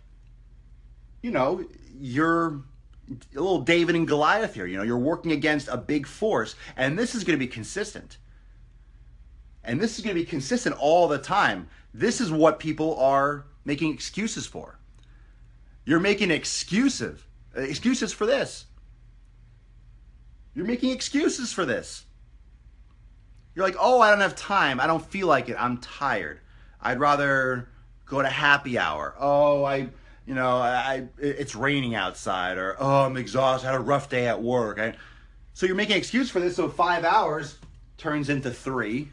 you 1.22 1.30
know, 1.30 1.64
you're 1.98 2.62
a 3.08 3.40
little 3.40 3.60
David 3.60 3.94
and 3.94 4.06
Goliath 4.06 4.54
here. 4.54 4.66
You 4.66 4.76
know, 4.76 4.82
you're 4.82 4.98
working 4.98 5.32
against 5.32 5.68
a 5.68 5.76
big 5.76 6.06
force, 6.06 6.54
and 6.76 6.98
this 6.98 7.14
is 7.14 7.24
going 7.24 7.38
to 7.38 7.44
be 7.44 7.50
consistent. 7.50 8.18
And 9.64 9.80
this 9.80 9.98
is 9.98 10.04
going 10.04 10.16
to 10.16 10.20
be 10.20 10.26
consistent 10.26 10.76
all 10.78 11.06
the 11.08 11.18
time. 11.18 11.68
This 11.94 12.20
is 12.20 12.32
what 12.32 12.58
people 12.58 12.98
are 12.98 13.46
making 13.64 13.92
excuses 13.92 14.46
for. 14.46 14.78
You're 15.84 16.00
making 16.00 16.30
excuses, 16.30 17.20
excuses 17.54 18.12
for 18.12 18.26
this. 18.26 18.66
You're 20.54 20.66
making 20.66 20.90
excuses 20.90 21.52
for 21.52 21.64
this. 21.64 22.04
You're 23.54 23.66
like, 23.66 23.76
oh, 23.78 24.00
I 24.00 24.10
don't 24.10 24.20
have 24.20 24.36
time. 24.36 24.80
I 24.80 24.86
don't 24.86 25.04
feel 25.04 25.26
like 25.26 25.48
it. 25.48 25.56
I'm 25.58 25.78
tired. 25.78 26.40
I'd 26.80 27.00
rather 27.00 27.68
go 28.06 28.22
to 28.22 28.28
happy 28.28 28.78
hour. 28.78 29.14
Oh, 29.18 29.64
I 29.64 29.90
you 30.26 30.34
know, 30.34 30.58
I, 30.58 31.08
it's 31.18 31.54
raining 31.54 31.94
outside, 31.94 32.56
or 32.56 32.76
oh, 32.78 33.04
I'm 33.04 33.16
exhausted, 33.16 33.66
I 33.66 33.72
had 33.72 33.80
a 33.80 33.84
rough 33.84 34.08
day 34.08 34.26
at 34.26 34.40
work. 34.40 34.78
I, 34.78 34.94
so 35.52 35.66
you're 35.66 35.74
making 35.74 35.96
excuse 35.96 36.30
for 36.30 36.40
this. 36.40 36.56
So 36.56 36.68
five 36.68 37.04
hours 37.04 37.58
turns 37.98 38.28
into 38.28 38.50
three, 38.50 39.10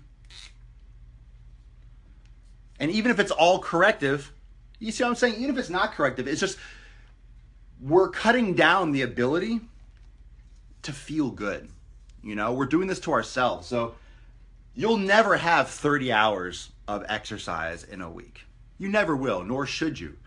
and 2.79 2.91
even 2.91 3.11
if 3.11 3.19
it's 3.19 3.31
all 3.31 3.59
corrective, 3.59 4.31
you 4.77 4.91
see 4.91 5.03
what 5.03 5.09
I'm 5.09 5.15
saying? 5.15 5.35
Even 5.35 5.49
if 5.49 5.57
it's 5.57 5.69
not 5.69 5.93
corrective, 5.93 6.27
it's 6.27 6.39
just 6.39 6.57
we're 7.81 8.09
cutting 8.09 8.53
down 8.53 8.91
the 8.91 9.01
ability 9.01 9.61
to 10.83 10.93
feel 10.93 11.31
good. 11.31 11.69
You 12.23 12.35
know, 12.35 12.53
we're 12.53 12.65
doing 12.65 12.87
this 12.87 12.99
to 13.01 13.11
ourselves. 13.13 13.67
So 13.67 13.95
you'll 14.79 14.97
never 14.97 15.37
have 15.37 15.69
30 15.69 16.11
hours 16.11 16.71
of 16.87 17.03
exercise 17.09 17.83
in 17.83 18.01
a 18.01 18.09
week. 18.09 18.41
You 18.77 18.89
never 18.89 19.15
will, 19.15 19.43
nor 19.43 19.65
should 19.65 19.99
you 19.99 20.17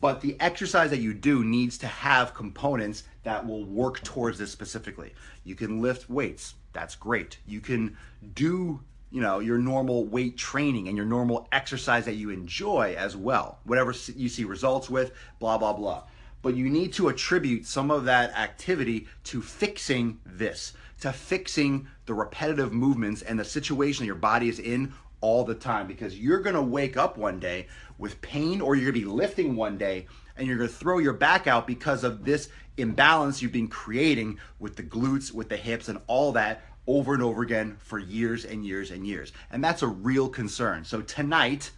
but 0.00 0.20
the 0.20 0.36
exercise 0.40 0.90
that 0.90 1.00
you 1.00 1.12
do 1.12 1.44
needs 1.44 1.78
to 1.78 1.86
have 1.86 2.34
components 2.34 3.04
that 3.24 3.46
will 3.46 3.64
work 3.64 4.00
towards 4.02 4.38
this 4.38 4.50
specifically. 4.50 5.12
You 5.44 5.54
can 5.54 5.82
lift 5.82 6.08
weights, 6.08 6.54
that's 6.72 6.94
great. 6.94 7.38
You 7.46 7.60
can 7.60 7.96
do, 8.34 8.80
you 9.10 9.20
know, 9.20 9.40
your 9.40 9.58
normal 9.58 10.04
weight 10.04 10.36
training 10.36 10.88
and 10.88 10.96
your 10.96 11.06
normal 11.06 11.48
exercise 11.52 12.04
that 12.04 12.14
you 12.14 12.30
enjoy 12.30 12.94
as 12.96 13.16
well. 13.16 13.58
Whatever 13.64 13.94
you 14.16 14.28
see 14.28 14.44
results 14.44 14.88
with, 14.88 15.12
blah 15.38 15.58
blah 15.58 15.72
blah. 15.72 16.04
But 16.42 16.56
you 16.56 16.68
need 16.68 16.92
to 16.94 17.08
attribute 17.08 17.66
some 17.66 17.90
of 17.90 18.04
that 18.04 18.36
activity 18.36 19.06
to 19.24 19.40
fixing 19.40 20.20
this, 20.26 20.72
to 21.00 21.12
fixing 21.12 21.86
the 22.06 22.14
repetitive 22.14 22.72
movements 22.72 23.22
and 23.22 23.38
the 23.38 23.44
situation 23.44 24.04
your 24.04 24.16
body 24.16 24.48
is 24.48 24.58
in 24.58 24.92
all 25.20 25.44
the 25.44 25.54
time 25.54 25.86
because 25.86 26.18
you're 26.18 26.40
going 26.40 26.56
to 26.56 26.62
wake 26.62 26.96
up 26.96 27.16
one 27.16 27.38
day 27.38 27.68
with 27.96 28.20
pain 28.20 28.60
or 28.60 28.74
you're 28.74 28.90
going 28.90 29.00
to 29.00 29.08
be 29.08 29.12
lifting 29.12 29.56
one 29.56 29.78
day 29.78 30.06
and 30.36 30.46
you're 30.46 30.58
going 30.58 30.68
to 30.68 30.74
throw 30.74 30.98
your 30.98 31.12
back 31.12 31.46
out 31.46 31.66
because 31.66 32.04
of 32.04 32.24
this 32.24 32.48
imbalance 32.76 33.40
you've 33.40 33.52
been 33.52 33.68
creating 33.68 34.38
with 34.58 34.76
the 34.76 34.82
glutes, 34.82 35.32
with 35.32 35.48
the 35.48 35.56
hips, 35.56 35.88
and 35.88 36.00
all 36.06 36.32
that 36.32 36.62
over 36.86 37.14
and 37.14 37.22
over 37.22 37.42
again 37.42 37.76
for 37.78 37.98
years 37.98 38.44
and 38.44 38.66
years 38.66 38.90
and 38.90 39.06
years. 39.06 39.32
And 39.50 39.62
that's 39.62 39.82
a 39.82 39.86
real 39.86 40.28
concern. 40.28 40.84
So 40.84 41.00
tonight, 41.02 41.70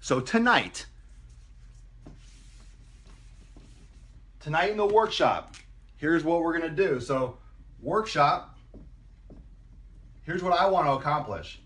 so 0.00 0.20
tonight, 0.20 0.86
tonight 4.40 4.70
in 4.70 4.76
the 4.76 4.86
workshop, 4.86 5.54
here's 5.96 6.24
what 6.24 6.42
we're 6.42 6.58
to 6.74 6.88
do. 6.88 6.98
So, 6.98 7.38
workshop, 7.80 8.58
here's 10.22 10.42
what 10.42 10.58
I 10.58 10.66
want 10.66 10.86
to 10.86 10.92
accomplish. 10.92 11.60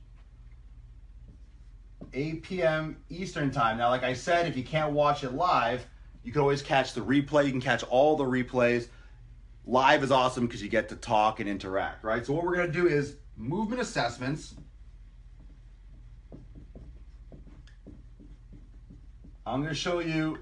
8 2.13 2.43
p.m. 2.43 2.97
Eastern 3.09 3.51
Time. 3.51 3.79
Now, 3.79 3.89
like 3.89 4.03
I 4.03 4.13
said, 4.13 4.47
if 4.47 4.57
you 4.57 4.63
can't 4.63 4.93
watch 4.93 5.25
it 5.25 5.33
live, 5.33 5.87
you 6.23 6.33
can 6.33 6.41
always 6.41 6.63
catch 6.63 6.93
the 6.93 7.01
replay. 7.01 7.47
You 7.47 7.51
can 7.51 7.61
catch 7.61 7.83
all 7.85 8.17
the 8.17 8.25
replays. 8.25 8.89
Live 9.67 10.03
is 10.03 10.11
awesome 10.11 10.47
because 10.47 10.63
you 10.63 10.69
get 10.69 10.89
to 10.91 10.97
talk 10.97 11.41
and 11.41 11.49
interact, 11.49 12.05
right? 12.05 12.25
So, 12.25 12.33
what 12.35 12.45
we're 12.45 12.57
to 12.67 12.73
do 12.73 12.87
is 12.87 13.17
movement 13.37 13.81
assessments. 13.81 14.55
I'm 19.47 19.61
to 19.75 19.79
show 19.79 20.01
you 20.01 20.39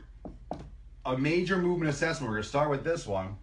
a 1.05 1.17
major 1.17 1.59
movement 1.59 1.91
assessment. 1.91 2.29
We're 2.29 2.37
going 2.37 2.45
to 2.45 2.49
start 2.49 2.71
with 2.71 2.85
this 2.85 3.07
one, 3.07 3.37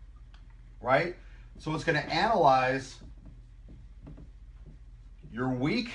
right? 0.82 1.16
So, 1.58 1.74
it's 1.76 1.84
going 1.84 2.02
to 2.02 2.10
analyze 2.10 2.96
your 5.32 5.50
weak 5.50 5.92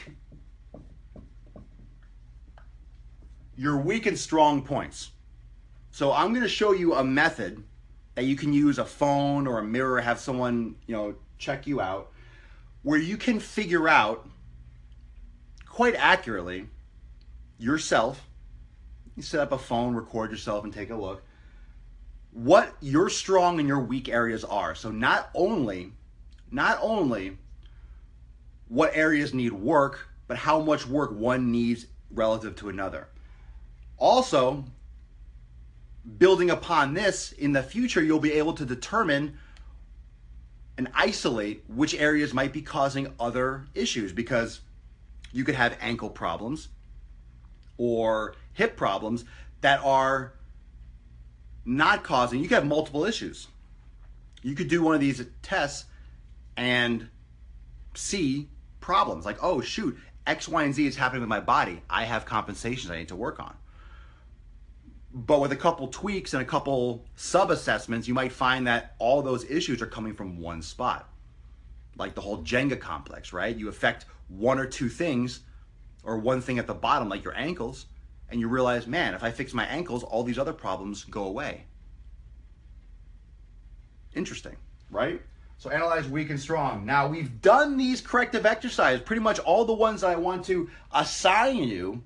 your 3.56 3.76
weak 3.76 4.06
and 4.06 4.18
strong 4.18 4.62
points. 4.62 5.10
So 5.90 6.12
I'm 6.12 6.30
going 6.30 6.42
to 6.42 6.48
show 6.48 6.72
you 6.72 6.94
a 6.94 7.04
method 7.04 7.62
that 8.14 8.24
you 8.24 8.36
can 8.36 8.52
use 8.52 8.78
a 8.78 8.84
phone 8.84 9.46
or 9.46 9.58
a 9.58 9.64
mirror, 9.64 10.00
have 10.00 10.18
someone, 10.18 10.76
you 10.86 10.94
know, 10.94 11.14
check 11.38 11.66
you 11.66 11.80
out, 11.80 12.10
where 12.82 12.98
you 12.98 13.16
can 13.16 13.40
figure 13.40 13.88
out 13.88 14.28
quite 15.68 15.94
accurately 15.96 16.66
yourself. 17.58 18.28
You 19.16 19.22
set 19.22 19.40
up 19.40 19.52
a 19.52 19.58
phone, 19.58 19.94
record 19.94 20.30
yourself, 20.30 20.64
and 20.64 20.72
take 20.72 20.90
a 20.90 20.96
look. 20.96 21.22
What 22.34 22.76
your 22.80 23.08
strong 23.08 23.58
and 23.58 23.66
your 23.66 23.80
weak 23.80 24.08
areas 24.08 24.44
are. 24.44 24.74
So 24.74 24.90
not 24.90 25.30
only, 25.34 25.92
not 26.50 26.78
only 26.82 27.38
what 28.68 28.90
areas 28.94 29.32
need 29.32 29.52
work, 29.52 30.08
but 30.26 30.36
how 30.36 30.60
much 30.60 30.86
work 30.86 31.12
one 31.12 31.50
needs 31.50 31.86
relative 32.10 32.56
to 32.56 32.68
another. 32.68 33.08
Also, 33.96 34.64
building 36.18 36.50
upon 36.50 36.94
this, 36.94 37.32
in 37.32 37.52
the 37.52 37.62
future, 37.62 38.02
you'll 38.02 38.18
be 38.18 38.32
able 38.32 38.52
to 38.54 38.66
determine 38.66 39.38
and 40.76 40.88
isolate 40.92 41.62
which 41.68 41.94
areas 41.94 42.34
might 42.34 42.52
be 42.52 42.60
causing 42.60 43.14
other 43.20 43.66
issues 43.74 44.12
because 44.12 44.60
you 45.32 45.44
could 45.44 45.54
have 45.54 45.76
ankle 45.80 46.10
problems 46.10 46.68
or 47.76 48.34
hip 48.54 48.76
problems 48.76 49.24
that 49.60 49.80
are 49.84 50.32
not 51.64 52.02
causing, 52.02 52.40
you 52.40 52.48
could 52.48 52.56
have 52.56 52.66
multiple 52.66 53.04
issues. 53.04 53.48
You 54.42 54.54
could 54.54 54.68
do 54.68 54.82
one 54.82 54.94
of 54.94 55.00
these 55.00 55.24
tests 55.42 55.86
and 56.56 57.08
see 57.94 58.48
problems 58.80 59.24
like, 59.24 59.42
oh, 59.42 59.60
shoot, 59.60 59.98
X, 60.26 60.48
Y, 60.48 60.62
and 60.62 60.74
Z 60.74 60.86
is 60.86 60.96
happening 60.96 61.22
with 61.22 61.28
my 61.28 61.40
body. 61.40 61.82
I 61.88 62.04
have 62.04 62.24
compensations 62.24 62.90
I 62.90 62.98
need 62.98 63.08
to 63.08 63.16
work 63.16 63.40
on. 63.40 63.54
But 65.12 65.40
with 65.40 65.52
a 65.52 65.56
couple 65.56 65.88
tweaks 65.88 66.34
and 66.34 66.42
a 66.42 66.46
couple 66.46 67.04
sub 67.14 67.50
assessments, 67.50 68.08
you 68.08 68.14
might 68.14 68.32
find 68.32 68.66
that 68.66 68.94
all 68.98 69.22
those 69.22 69.48
issues 69.48 69.80
are 69.80 69.86
coming 69.86 70.12
from 70.12 70.38
one 70.40 70.60
spot. 70.60 71.08
Like 71.96 72.14
the 72.14 72.20
whole 72.20 72.42
Jenga 72.42 72.78
complex, 72.80 73.32
right? 73.32 73.56
You 73.56 73.68
affect 73.68 74.06
one 74.28 74.58
or 74.58 74.66
two 74.66 74.88
things 74.88 75.40
or 76.02 76.18
one 76.18 76.40
thing 76.40 76.58
at 76.58 76.66
the 76.66 76.74
bottom, 76.74 77.08
like 77.08 77.22
your 77.22 77.36
ankles, 77.36 77.86
and 78.34 78.40
you 78.40 78.48
realize, 78.48 78.88
man, 78.88 79.14
if 79.14 79.22
I 79.22 79.30
fix 79.30 79.54
my 79.54 79.64
ankles, 79.66 80.02
all 80.02 80.24
these 80.24 80.40
other 80.40 80.52
problems 80.52 81.04
go 81.04 81.22
away. 81.22 81.66
Interesting, 84.12 84.56
right? 84.90 85.22
So 85.56 85.70
analyze 85.70 86.08
weak 86.08 86.30
and 86.30 86.40
strong. 86.40 86.84
Now 86.84 87.06
we've 87.06 87.40
done 87.40 87.76
these 87.76 88.00
corrective 88.00 88.44
exercises, 88.44 89.02
pretty 89.02 89.22
much 89.22 89.38
all 89.38 89.64
the 89.64 89.72
ones 89.72 90.02
I 90.02 90.16
want 90.16 90.46
to 90.46 90.68
assign 90.92 91.58
you 91.58 92.02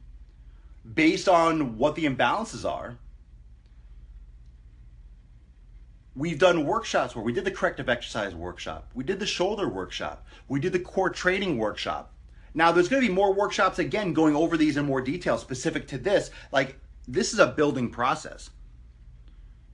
based 0.94 1.30
on 1.30 1.78
what 1.78 1.94
the 1.94 2.04
imbalances 2.04 2.70
are. 2.70 2.98
We've 6.14 6.38
done 6.38 6.66
workshops 6.66 7.16
where 7.16 7.24
we 7.24 7.32
did 7.32 7.46
the 7.46 7.50
corrective 7.50 7.88
exercise 7.88 8.34
workshop, 8.34 8.90
we 8.94 9.02
did 9.02 9.18
the 9.18 9.26
shoulder 9.26 9.66
workshop, 9.66 10.26
we 10.46 10.60
did 10.60 10.74
the 10.74 10.78
core 10.78 11.08
training 11.08 11.56
workshop. 11.56 12.12
Now, 12.58 12.72
there's 12.72 12.88
going 12.88 13.00
to 13.00 13.06
be 13.06 13.14
more 13.14 13.32
workshops 13.32 13.78
again 13.78 14.12
going 14.12 14.34
over 14.34 14.56
these 14.56 14.76
in 14.76 14.84
more 14.84 15.00
detail 15.00 15.38
specific 15.38 15.86
to 15.88 15.96
this. 15.96 16.32
Like, 16.50 16.76
this 17.06 17.32
is 17.32 17.38
a 17.38 17.46
building 17.46 17.88
process. 17.88 18.50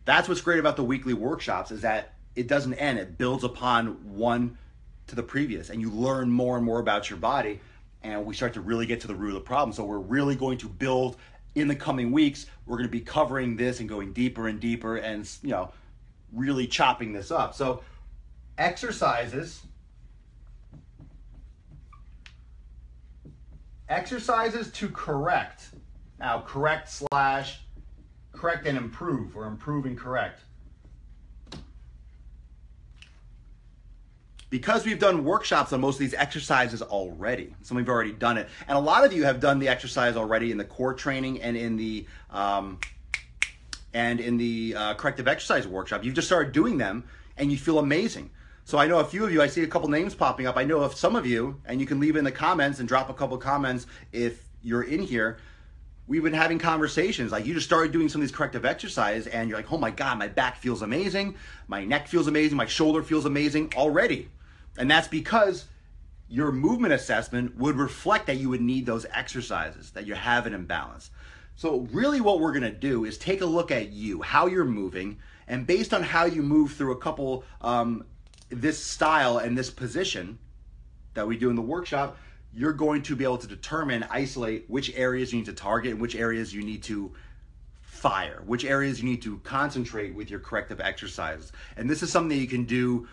That's 0.05 0.29
what's 0.29 0.43
great 0.43 0.59
about 0.59 0.77
the 0.77 0.85
weekly 0.85 1.15
workshops 1.15 1.71
is 1.71 1.81
that 1.81 2.13
it 2.37 2.47
doesn't 2.47 2.75
end, 2.75 2.99
it 2.99 3.17
builds 3.17 3.43
upon 3.43 4.15
one 4.15 4.59
to 5.07 5.15
the 5.15 5.23
previous, 5.23 5.71
and 5.71 5.81
you 5.81 5.91
learn 5.91 6.31
more 6.31 6.57
and 6.57 6.65
more 6.65 6.79
about 6.79 7.09
your 7.09 7.19
body 7.19 7.59
and 8.03 8.27
we 8.27 8.35
start 8.35 8.53
to 8.53 8.61
really 8.61 8.85
get 8.85 9.01
to 9.01 9.07
the 9.07 9.15
root 9.15 9.29
of 9.29 9.35
the 9.37 9.41
problem. 9.41 9.73
So 9.73 9.83
we're 9.85 9.99
really 9.99 10.37
going 10.37 10.59
to 10.59 10.69
build 10.69 11.17
in 11.55 11.69
the 11.69 11.75
coming 11.75 12.13
weeks. 12.13 12.45
We're 12.67 12.77
going 12.77 12.89
to 12.89 12.93
be 12.93 13.01
covering 13.01 13.57
this 13.57 13.81
and 13.81 13.89
going 13.89 14.13
deeper 14.13 14.47
and 14.47 14.61
deeper 14.61 14.99
and 14.99 15.27
you 15.43 15.53
know 15.53 15.73
really 16.35 16.67
chopping 16.67 17.15
this 17.15 17.31
up. 17.31 17.55
So 17.55 17.83
exercises 18.59 19.63
exercises 23.89 24.71
to 24.73 24.89
correct. 24.89 25.71
Now, 26.19 26.41
correct 26.41 26.89
slash 26.91 27.61
correct 28.33 28.67
and 28.67 28.77
improve, 28.77 29.37
or 29.37 29.47
improve 29.47 29.87
and 29.87 29.99
correct. 29.99 30.41
Because 34.51 34.85
we've 34.85 34.99
done 35.01 35.25
workshops 35.25 35.73
on 35.73 35.81
most 35.81 35.97
of 35.97 36.01
these 36.01 36.15
exercises 36.15 36.81
already, 36.81 37.55
some 37.63 37.77
of 37.77 37.81
you 37.81 37.85
have 37.85 37.95
already 37.95 38.13
done 38.13 38.39
it, 38.39 38.49
and 38.69 38.77
a 38.77 38.81
lot 38.81 39.05
of 39.05 39.13
you 39.13 39.25
have 39.25 39.41
done 39.41 39.59
the 39.59 39.69
exercise 39.69 40.17
already 40.17 40.53
in 40.53 40.59
the 40.59 40.65
core 40.65 40.95
training 40.95 41.43
and 41.43 41.57
in 41.57 41.77
the 41.77 42.07
um, 42.31 42.79
and 43.95 44.21
in 44.21 44.37
the 44.37 44.75
uh, 44.77 44.95
corrective 44.95 45.27
exercise 45.27 45.67
workshop. 45.67 46.05
You've 46.05 46.15
just 46.15 46.29
started 46.29 46.53
doing 46.53 46.79
them, 46.79 47.05
and 47.37 47.51
you 47.51 47.59
feel 47.59 47.79
amazing. 47.79 48.31
So 48.67 48.79
I 48.79 48.87
know 48.87 48.99
a 48.99 49.05
few 49.05 49.25
of 49.25 49.33
you, 49.33 49.43
I 49.43 49.47
see 49.47 49.63
a 49.63 49.67
couple 49.67 49.91
names 49.91 50.15
popping 50.15 50.47
up. 50.47 50.57
I 50.57 50.65
know 50.65 50.81
of 50.81 50.95
some 50.95 51.17
of 51.17 51.27
you, 51.27 51.61
and 51.67 51.81
you 51.81 51.87
can 51.87 52.01
leave 52.01 52.17
in 52.17 52.25
the 52.25 52.33
comments 52.33 52.81
and 52.81 52.89
drop 52.89 53.11
a 53.11 53.15
couple 53.15 53.37
comments 53.37 53.87
if 54.11 54.49
you're 54.63 54.83
in 54.83 55.03
here. 55.03 55.37
We've 56.07 56.23
been 56.23 56.33
having 56.33 56.59
conversations. 56.59 57.31
Like 57.31 57.45
you 57.45 57.53
just 57.53 57.67
started 57.67 57.93
doing 57.93 58.09
some 58.09 58.23
of 58.23 58.27
these 58.27 58.35
corrective 58.35 58.65
exercises, 58.65 59.27
and 59.27 59.51
you're 59.51 59.59
like, 59.59 59.71
oh 59.71 59.77
my 59.77 59.91
God, 59.91 60.19
my 60.19 60.29
back 60.29 60.57
feels 60.57 60.81
amazing. 60.81 61.35
My 61.69 61.85
neck 61.85 62.09
feels 62.09 62.27
amazing. 62.27 62.57
My 62.57 62.65
shoulder 62.65 63.03
feels 63.03 63.27
amazing 63.27 63.75
already. 63.77 64.31
And 64.79 64.91
that's 64.91 65.09
because 65.09 65.67
your 66.27 66.51
movement 66.51 66.95
assessment 66.95 67.57
would 67.59 67.77
reflect 67.77 68.27
that 68.27 68.39
you 68.39 68.49
would 68.49 68.63
need 68.63 68.87
those 68.87 69.05
exercises, 69.13 69.91
that 69.91 70.07
you 70.07 70.15
have 70.15 70.47
an 70.47 70.55
imbalance. 70.55 71.11
So, 71.55 71.87
really, 71.93 72.23
what 72.23 72.41
we're 72.41 72.53
gonna 72.53 72.73
do 72.73 73.05
is 73.05 73.19
take 73.19 73.43
a 73.43 73.47
look 73.47 73.71
at 73.71 73.91
you, 73.91 74.23
how 74.23 74.47
you're 74.47 74.65
moving, 74.65 75.19
and 75.47 75.67
based 75.67 75.93
on 75.93 76.03
how 76.03 76.25
you 76.25 76.43
move 76.43 76.73
through 76.73 76.93
a 76.93 76.97
couple 76.97 77.45
um, 77.61 78.05
this 78.61 78.83
style 78.83 79.39
and 79.39 79.57
this 79.57 79.71
position 79.71 80.39
that 81.15 81.27
we 81.27 81.37
do 81.37 81.51
in 81.51 81.57
the 81.57 81.63
workshop, 81.63 82.17
you're 82.53 82.73
going 82.73 83.03
to 83.03 83.17
be 83.17 83.25
able 83.25 83.39
to 83.39 83.47
determine, 83.47 84.05
isolate 84.11 84.65
which 84.69 84.95
areas 84.95 85.33
you 85.33 85.39
need 85.39 85.47
to 85.47 85.53
target 85.53 85.93
and 85.93 86.01
which 86.01 86.15
areas 86.15 86.55
you 86.55 86.63
need 86.63 86.83
to 86.85 87.13
fire, 87.83 88.43
which 88.47 88.65
areas 88.65 89.03
you 89.03 89.09
need 89.09 89.23
to 89.23 89.39
concentrate 89.39 90.15
with 90.15 90.31
your 90.31 90.41
corrective 90.41 90.81
exercises. 90.81 91.53
And 91.77 91.89
this 91.89 92.03
is 92.03 92.13
something 92.13 92.37
that 92.37 92.43
you 92.43 92.49
can 92.49 92.65
do 92.65 93.09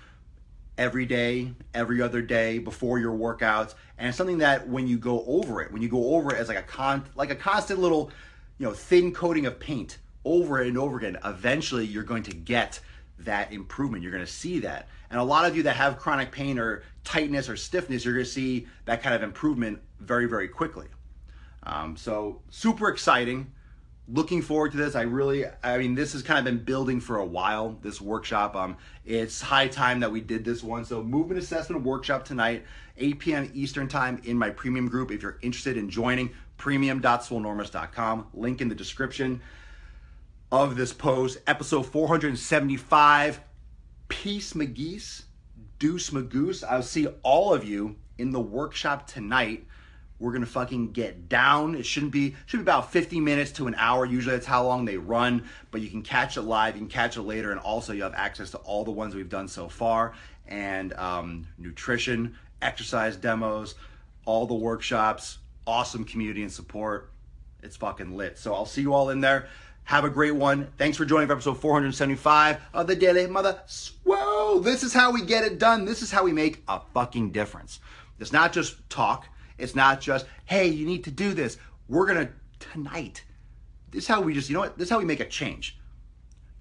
every 0.78 1.06
day, 1.06 1.54
every 1.74 2.02
other 2.02 2.22
day 2.22 2.60
before 2.60 3.00
your 3.00 3.18
workouts, 3.18 3.74
and 3.98 4.14
something 4.14 4.40
that 4.40 4.68
when 4.68 4.88
you 4.88 4.98
go 4.98 5.24
over 5.26 5.62
it, 5.62 5.72
when 5.72 5.82
you 5.82 5.90
go 5.90 6.16
over 6.16 6.36
it 6.36 6.40
as 6.40 6.48
like 6.48 6.58
a 6.58 6.64
con 6.64 7.04
like 7.16 7.30
a 7.30 7.36
constant 7.36 7.80
little, 7.80 8.12
you 8.58 8.66
know, 8.66 8.74
thin 8.74 9.14
coating 9.14 9.46
of 9.46 9.60
paint 9.60 9.98
over 10.24 10.62
and 10.62 10.78
over 10.78 10.98
again, 10.98 11.18
eventually 11.26 11.86
you're 11.86 12.04
going 12.04 12.24
to 12.24 12.36
get 12.36 12.80
that 13.26 13.52
improvement. 13.52 14.04
You're 14.04 14.12
going 14.12 14.26
to 14.26 14.32
see 14.32 14.60
that. 14.60 14.88
And 15.10 15.20
a 15.20 15.24
lot 15.24 15.46
of 15.46 15.56
you 15.56 15.64
that 15.64 15.76
have 15.76 15.98
chronic 15.98 16.32
pain 16.32 16.58
or 16.58 16.84
tightness 17.04 17.50
or 17.50 17.58
stiffness, 17.58 18.06
you're 18.06 18.14
going 18.14 18.26
to 18.26 18.32
see 18.32 18.68
that 18.86 19.02
kind 19.04 19.16
of 19.16 19.24
improvement 19.24 19.80
very, 20.00 20.26
very 20.28 20.48
quickly. 20.48 20.88
Um, 21.64 21.96
so, 21.96 22.42
super 22.50 22.90
exciting. 22.90 23.52
Looking 24.08 24.42
forward 24.42 24.72
to 24.72 24.78
this. 24.78 24.96
I 24.96 25.04
really, 25.04 25.46
I 25.64 25.78
mean, 25.78 25.96
this 25.96 26.14
has 26.14 26.24
kind 26.24 26.40
of 26.40 26.46
been 26.46 26.64
building 26.64 27.00
for 27.00 27.18
a 27.18 27.26
while, 27.26 27.78
this 27.82 28.02
workshop. 28.02 28.56
Um, 28.56 28.78
it's 29.06 29.42
high 29.42 29.68
time 29.68 30.00
that 30.00 30.12
we 30.12 30.22
did 30.22 30.44
this 30.44 30.64
one. 30.64 30.86
So, 30.86 31.04
movement 31.04 31.40
assessment 31.40 31.84
workshop 31.84 32.26
tonight, 32.26 32.66
8 32.98 33.20
p.m. 33.20 33.52
Eastern 33.54 33.88
time 33.88 34.20
in 34.24 34.38
my 34.38 34.50
premium 34.50 34.88
group. 34.88 35.12
If 35.12 35.22
you're 35.22 35.38
interested 35.42 35.78
in 35.78 35.90
joining, 35.90 36.32
premium.swolenormous.com. 36.58 38.28
Link 38.34 38.62
in 38.62 38.70
the 38.70 38.76
description 38.76 39.42
of 40.52 40.76
this 40.76 40.92
post, 40.92 41.40
episode 41.48 41.84
475. 41.86 43.40
Peace 44.10 44.54
McGeese, 44.54 45.24
Deuce 45.80 46.10
Magoose. 46.10 46.64
I'll 46.70 46.84
see 46.84 47.08
all 47.24 47.54
of 47.54 47.64
you 47.64 47.96
in 48.18 48.32
the 48.32 48.42
workshop 48.42 49.08
tonight. 49.08 49.66
We're 50.20 50.34
gonna 50.34 50.46
fucking 50.46 50.92
get 50.92 51.30
down. 51.30 51.74
It 51.74 51.86
shouldn't 51.86 52.12
be 52.12 52.36
should 52.46 52.58
be 52.58 52.64
about 52.64 52.92
50 52.92 53.20
minutes 53.22 53.52
to 53.54 53.68
an 53.68 53.76
hour. 53.76 54.06
Usually 54.06 54.36
that's 54.36 54.46
how 54.46 54.66
long 54.66 54.84
they 54.86 54.98
run, 54.98 55.46
but 55.72 55.82
you 55.82 55.90
can 55.90 56.02
catch 56.02 56.36
it 56.36 56.42
live, 56.42 56.76
you 56.76 56.82
can 56.82 56.90
catch 56.90 57.16
it 57.16 57.22
later, 57.22 57.52
and 57.52 57.60
also 57.60 57.94
you 57.94 58.04
have 58.04 58.14
access 58.14 58.52
to 58.52 58.58
all 58.58 58.84
the 58.84 58.92
ones 58.92 59.16
we've 59.16 59.30
done 59.30 59.48
so 59.48 59.70
far 59.70 60.14
and 60.48 60.94
um, 60.94 61.48
nutrition, 61.58 62.36
exercise 62.62 63.16
demos, 63.16 63.76
all 64.26 64.46
the 64.46 64.54
workshops, 64.54 65.38
awesome 65.66 66.04
community 66.04 66.44
and 66.44 66.52
support. 66.52 67.10
It's 67.64 67.78
fucking 67.78 68.18
lit. 68.18 68.38
So 68.38 68.54
I'll 68.54 68.66
see 68.66 68.82
you 68.82 68.94
all 68.94 69.10
in 69.10 69.22
there. 69.22 69.48
Have 69.84 70.06
a 70.06 70.10
great 70.10 70.36
one. 70.36 70.68
Thanks 70.78 70.98
for 70.98 71.06
joining 71.06 71.28
for 71.28 71.34
episode 71.34 71.60
475 71.60 72.60
of 72.74 72.88
the 72.88 72.96
Daily 72.96 73.28
Mother 73.28 73.62
Whoa! 74.04 74.60
This 74.60 74.84
is 74.84 74.94
how 74.94 75.12
we 75.12 75.24
get 75.26 75.44
it 75.44 75.60
done. 75.60 75.86
This 75.86 76.02
is 76.02 76.12
how 76.12 76.24
we 76.24 76.32
make 76.32 76.64
a 76.68 76.80
fucking 76.94 77.32
difference. 77.32 77.80
It's 78.20 78.32
not 78.32 78.54
just 78.54 78.90
talk. 78.90 79.28
It's 79.58 79.76
not 79.76 80.00
just, 80.00 80.26
hey, 80.46 80.68
you 80.68 80.86
need 80.86 81.04
to 81.04 81.12
do 81.12 81.34
this. 81.34 81.58
We're 81.88 82.06
gonna 82.06 82.30
tonight. 82.60 83.24
This 83.92 84.04
is 84.04 84.08
how 84.08 84.22
we 84.22 84.34
just, 84.34 84.50
you 84.50 84.54
know 84.54 84.62
what? 84.62 84.78
This 84.78 84.86
is 84.86 84.92
how 84.92 85.00
we 85.00 85.06
make 85.06 85.20
a 85.20 85.28
change. 85.28 85.78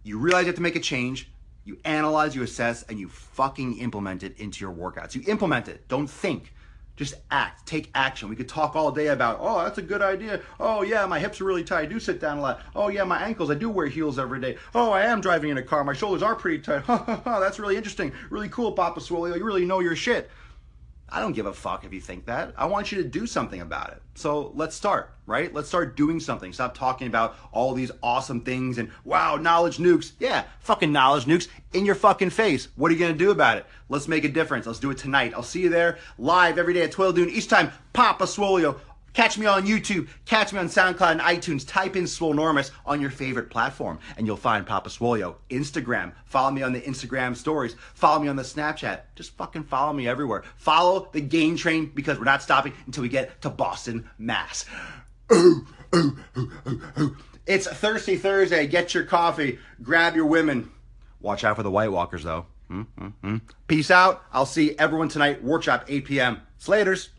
You 0.03 0.19
realize 0.19 0.43
you 0.43 0.49
have 0.49 0.57
to 0.57 0.63
make 0.63 0.77
a 0.77 0.81
change. 0.81 1.31
You 1.65 1.79
analyze, 1.85 2.35
you 2.35 2.43
assess, 2.43 2.83
and 2.85 2.99
you 2.99 3.09
fucking 3.09 3.79
implement 3.79 4.23
it 4.23 4.39
into 4.39 4.65
your 4.65 4.73
workouts. 4.75 5.15
You 5.15 5.23
implement 5.29 5.69
it. 5.69 5.87
Don't 5.89 6.09
think. 6.09 6.53
Just 7.01 7.15
act, 7.31 7.67
take 7.67 7.91
action. 7.95 8.29
We 8.29 8.37
could 8.37 8.47
talk 8.47 8.77
all 8.77 8.93
day 8.93 9.07
about, 9.07 9.39
oh, 9.41 9.65
that's 9.65 9.79
a 9.79 9.83
good 9.83 10.03
idea. 10.03 10.43
Oh, 10.61 10.83
yeah, 10.83 11.07
my 11.07 11.19
hips 11.19 11.41
are 11.41 11.45
really 11.45 11.65
tight. 11.65 11.81
I 11.81 11.87
do 11.87 11.99
sit 11.99 12.21
down 12.21 12.37
a 12.37 12.43
lot. 12.43 12.61
Oh, 12.77 12.89
yeah, 12.89 13.05
my 13.05 13.19
ankles, 13.23 13.51
I 13.51 13.55
do 13.55 13.71
wear 13.71 13.87
heels 13.87 14.19
every 14.19 14.39
day. 14.39 14.59
Oh, 14.75 14.91
I 14.91 15.07
am 15.07 15.23
driving 15.23 15.49
in 15.49 15.57
a 15.57 15.63
car. 15.63 15.83
My 15.83 15.95
shoulders 15.95 16.23
are 16.23 16.35
pretty 16.37 16.59
tight. 16.59 16.87
that's 17.25 17.59
really 17.59 17.79
interesting. 17.79 18.13
Really 18.29 18.51
cool, 18.51 18.73
Papa 18.73 19.01
Swolio. 19.01 19.35
You 19.35 19.47
really 19.47 19.65
know 19.65 19.81
your 19.81 19.97
shit. 19.97 20.31
I 21.13 21.21
don't 21.21 21.33
give 21.33 21.47
a 21.47 21.53
fuck 21.53 21.85
if 21.85 21.93
you 21.93 22.01
think 22.01 22.27
that. 22.27 22.55
I 22.57 22.67
want 22.67 22.93
you 22.93 23.03
to 23.03 23.09
do 23.09 23.27
something 23.27 23.61
about 23.61 23.91
it. 23.91 24.03
So 24.15 24.53
let's 24.55 24.77
start, 24.77 25.13
right? 25.27 25.53
Let's 25.53 25.69
start 25.69 25.97
doing 25.97 26.21
something. 26.21 26.53
Stop 26.53 26.75
talking 26.75 27.07
about 27.07 27.37
all 27.53 27.75
these 27.75 27.91
awesome 28.03 28.43
things 28.43 28.79
and 28.79 28.91
wow, 29.05 29.37
knowledge 29.37 29.79
nukes. 29.79 30.13
Yeah, 30.19 30.45
fucking 30.61 30.93
knowledge 30.93 31.25
nukes 31.25 31.49
in 31.73 31.85
your 31.85 31.95
fucking 31.95 32.31
face. 32.31 32.69
What 32.77 32.91
are 32.91 32.95
you 32.95 33.01
gonna 33.01 33.15
do 33.15 33.31
about 33.31 33.59
it? 33.59 33.67
Let's 33.89 34.09
make 34.09 34.25
a 34.25 34.29
difference. 34.29 34.67
Let's 34.67 34.79
do 34.79 34.91
it 34.91 34.99
tonight. 34.99 35.33
I'll 35.35 35.43
see 35.43 35.63
you 35.63 35.69
there 35.69 35.99
live 36.19 36.59
every 36.59 36.75
day 36.75 36.83
at 36.83 36.93
12 36.93 37.17
noon 37.17 37.31
each 37.31 37.49
time. 37.49 37.73
Papa 37.93 38.25
Swolio. 38.25 38.79
Catch 39.13 39.39
me 39.39 39.47
on 39.47 39.67
YouTube, 39.67 40.09
catch 40.25 40.53
me 40.53 40.59
on 40.59 40.69
SoundCloud 40.69 41.13
and 41.13 41.21
iTunes. 41.21 41.67
Type 41.67 41.97
in 41.97 42.05
Swolenormous 42.05 42.71
on 42.87 43.01
your 43.01 43.11
favorite 43.11 43.51
platform 43.51 43.99
and 44.17 44.27
you'll 44.27 44.37
find 44.37 44.67
Papa 44.67 44.89
Swolio. 44.89 45.37
Instagram, 45.51 46.13
follow 46.25 46.51
me 46.51 46.63
on 46.63 46.73
the 46.73 46.81
Instagram 46.81 47.37
stories. 47.37 47.75
Follow 47.95 48.21
me 48.21 48.29
on 48.29 48.37
the 48.37 48.43
Snapchat. 48.43 49.01
Just 49.17 49.37
fucking 49.37 49.65
follow 49.65 49.93
me 49.93 50.07
everywhere. 50.07 50.45
Follow 50.57 51.09
the 51.13 51.21
game 51.21 51.57
train 51.57 51.91
because 51.95 52.19
we're 52.19 52.25
not 52.25 52.43
stopping 52.43 52.73
until 52.87 53.03
we 53.03 53.09
get 53.09 53.41
to 53.43 53.51
Boston, 53.51 54.09
Mass. 54.19 54.65
Ooh, 55.33 55.67
ooh, 55.95 56.19
ooh. 56.99 57.17
It's 57.47 57.67
Thirsty 57.67 58.17
Thursday. 58.17 58.67
Get 58.67 58.95
your 58.95 59.05
coffee, 59.05 59.59
grab 59.83 60.15
your 60.15 60.27
women. 60.27 60.71
Watch 61.21 61.45
out 61.45 61.57
for 61.57 61.63
the 61.63 61.71
White 61.71 61.93
Walkers 61.93 62.23
though. 62.23 62.47
Mm-hmm. 62.71 63.39
Peace 63.67 63.91
out. 63.91 64.23
I'll 64.33 64.47
see 64.47 64.79
everyone 64.79 65.09
tonight, 65.09 65.43
workshop 65.43 65.85
8 65.89 66.05
p.m. 66.05 66.43
Slaters. 66.59 67.11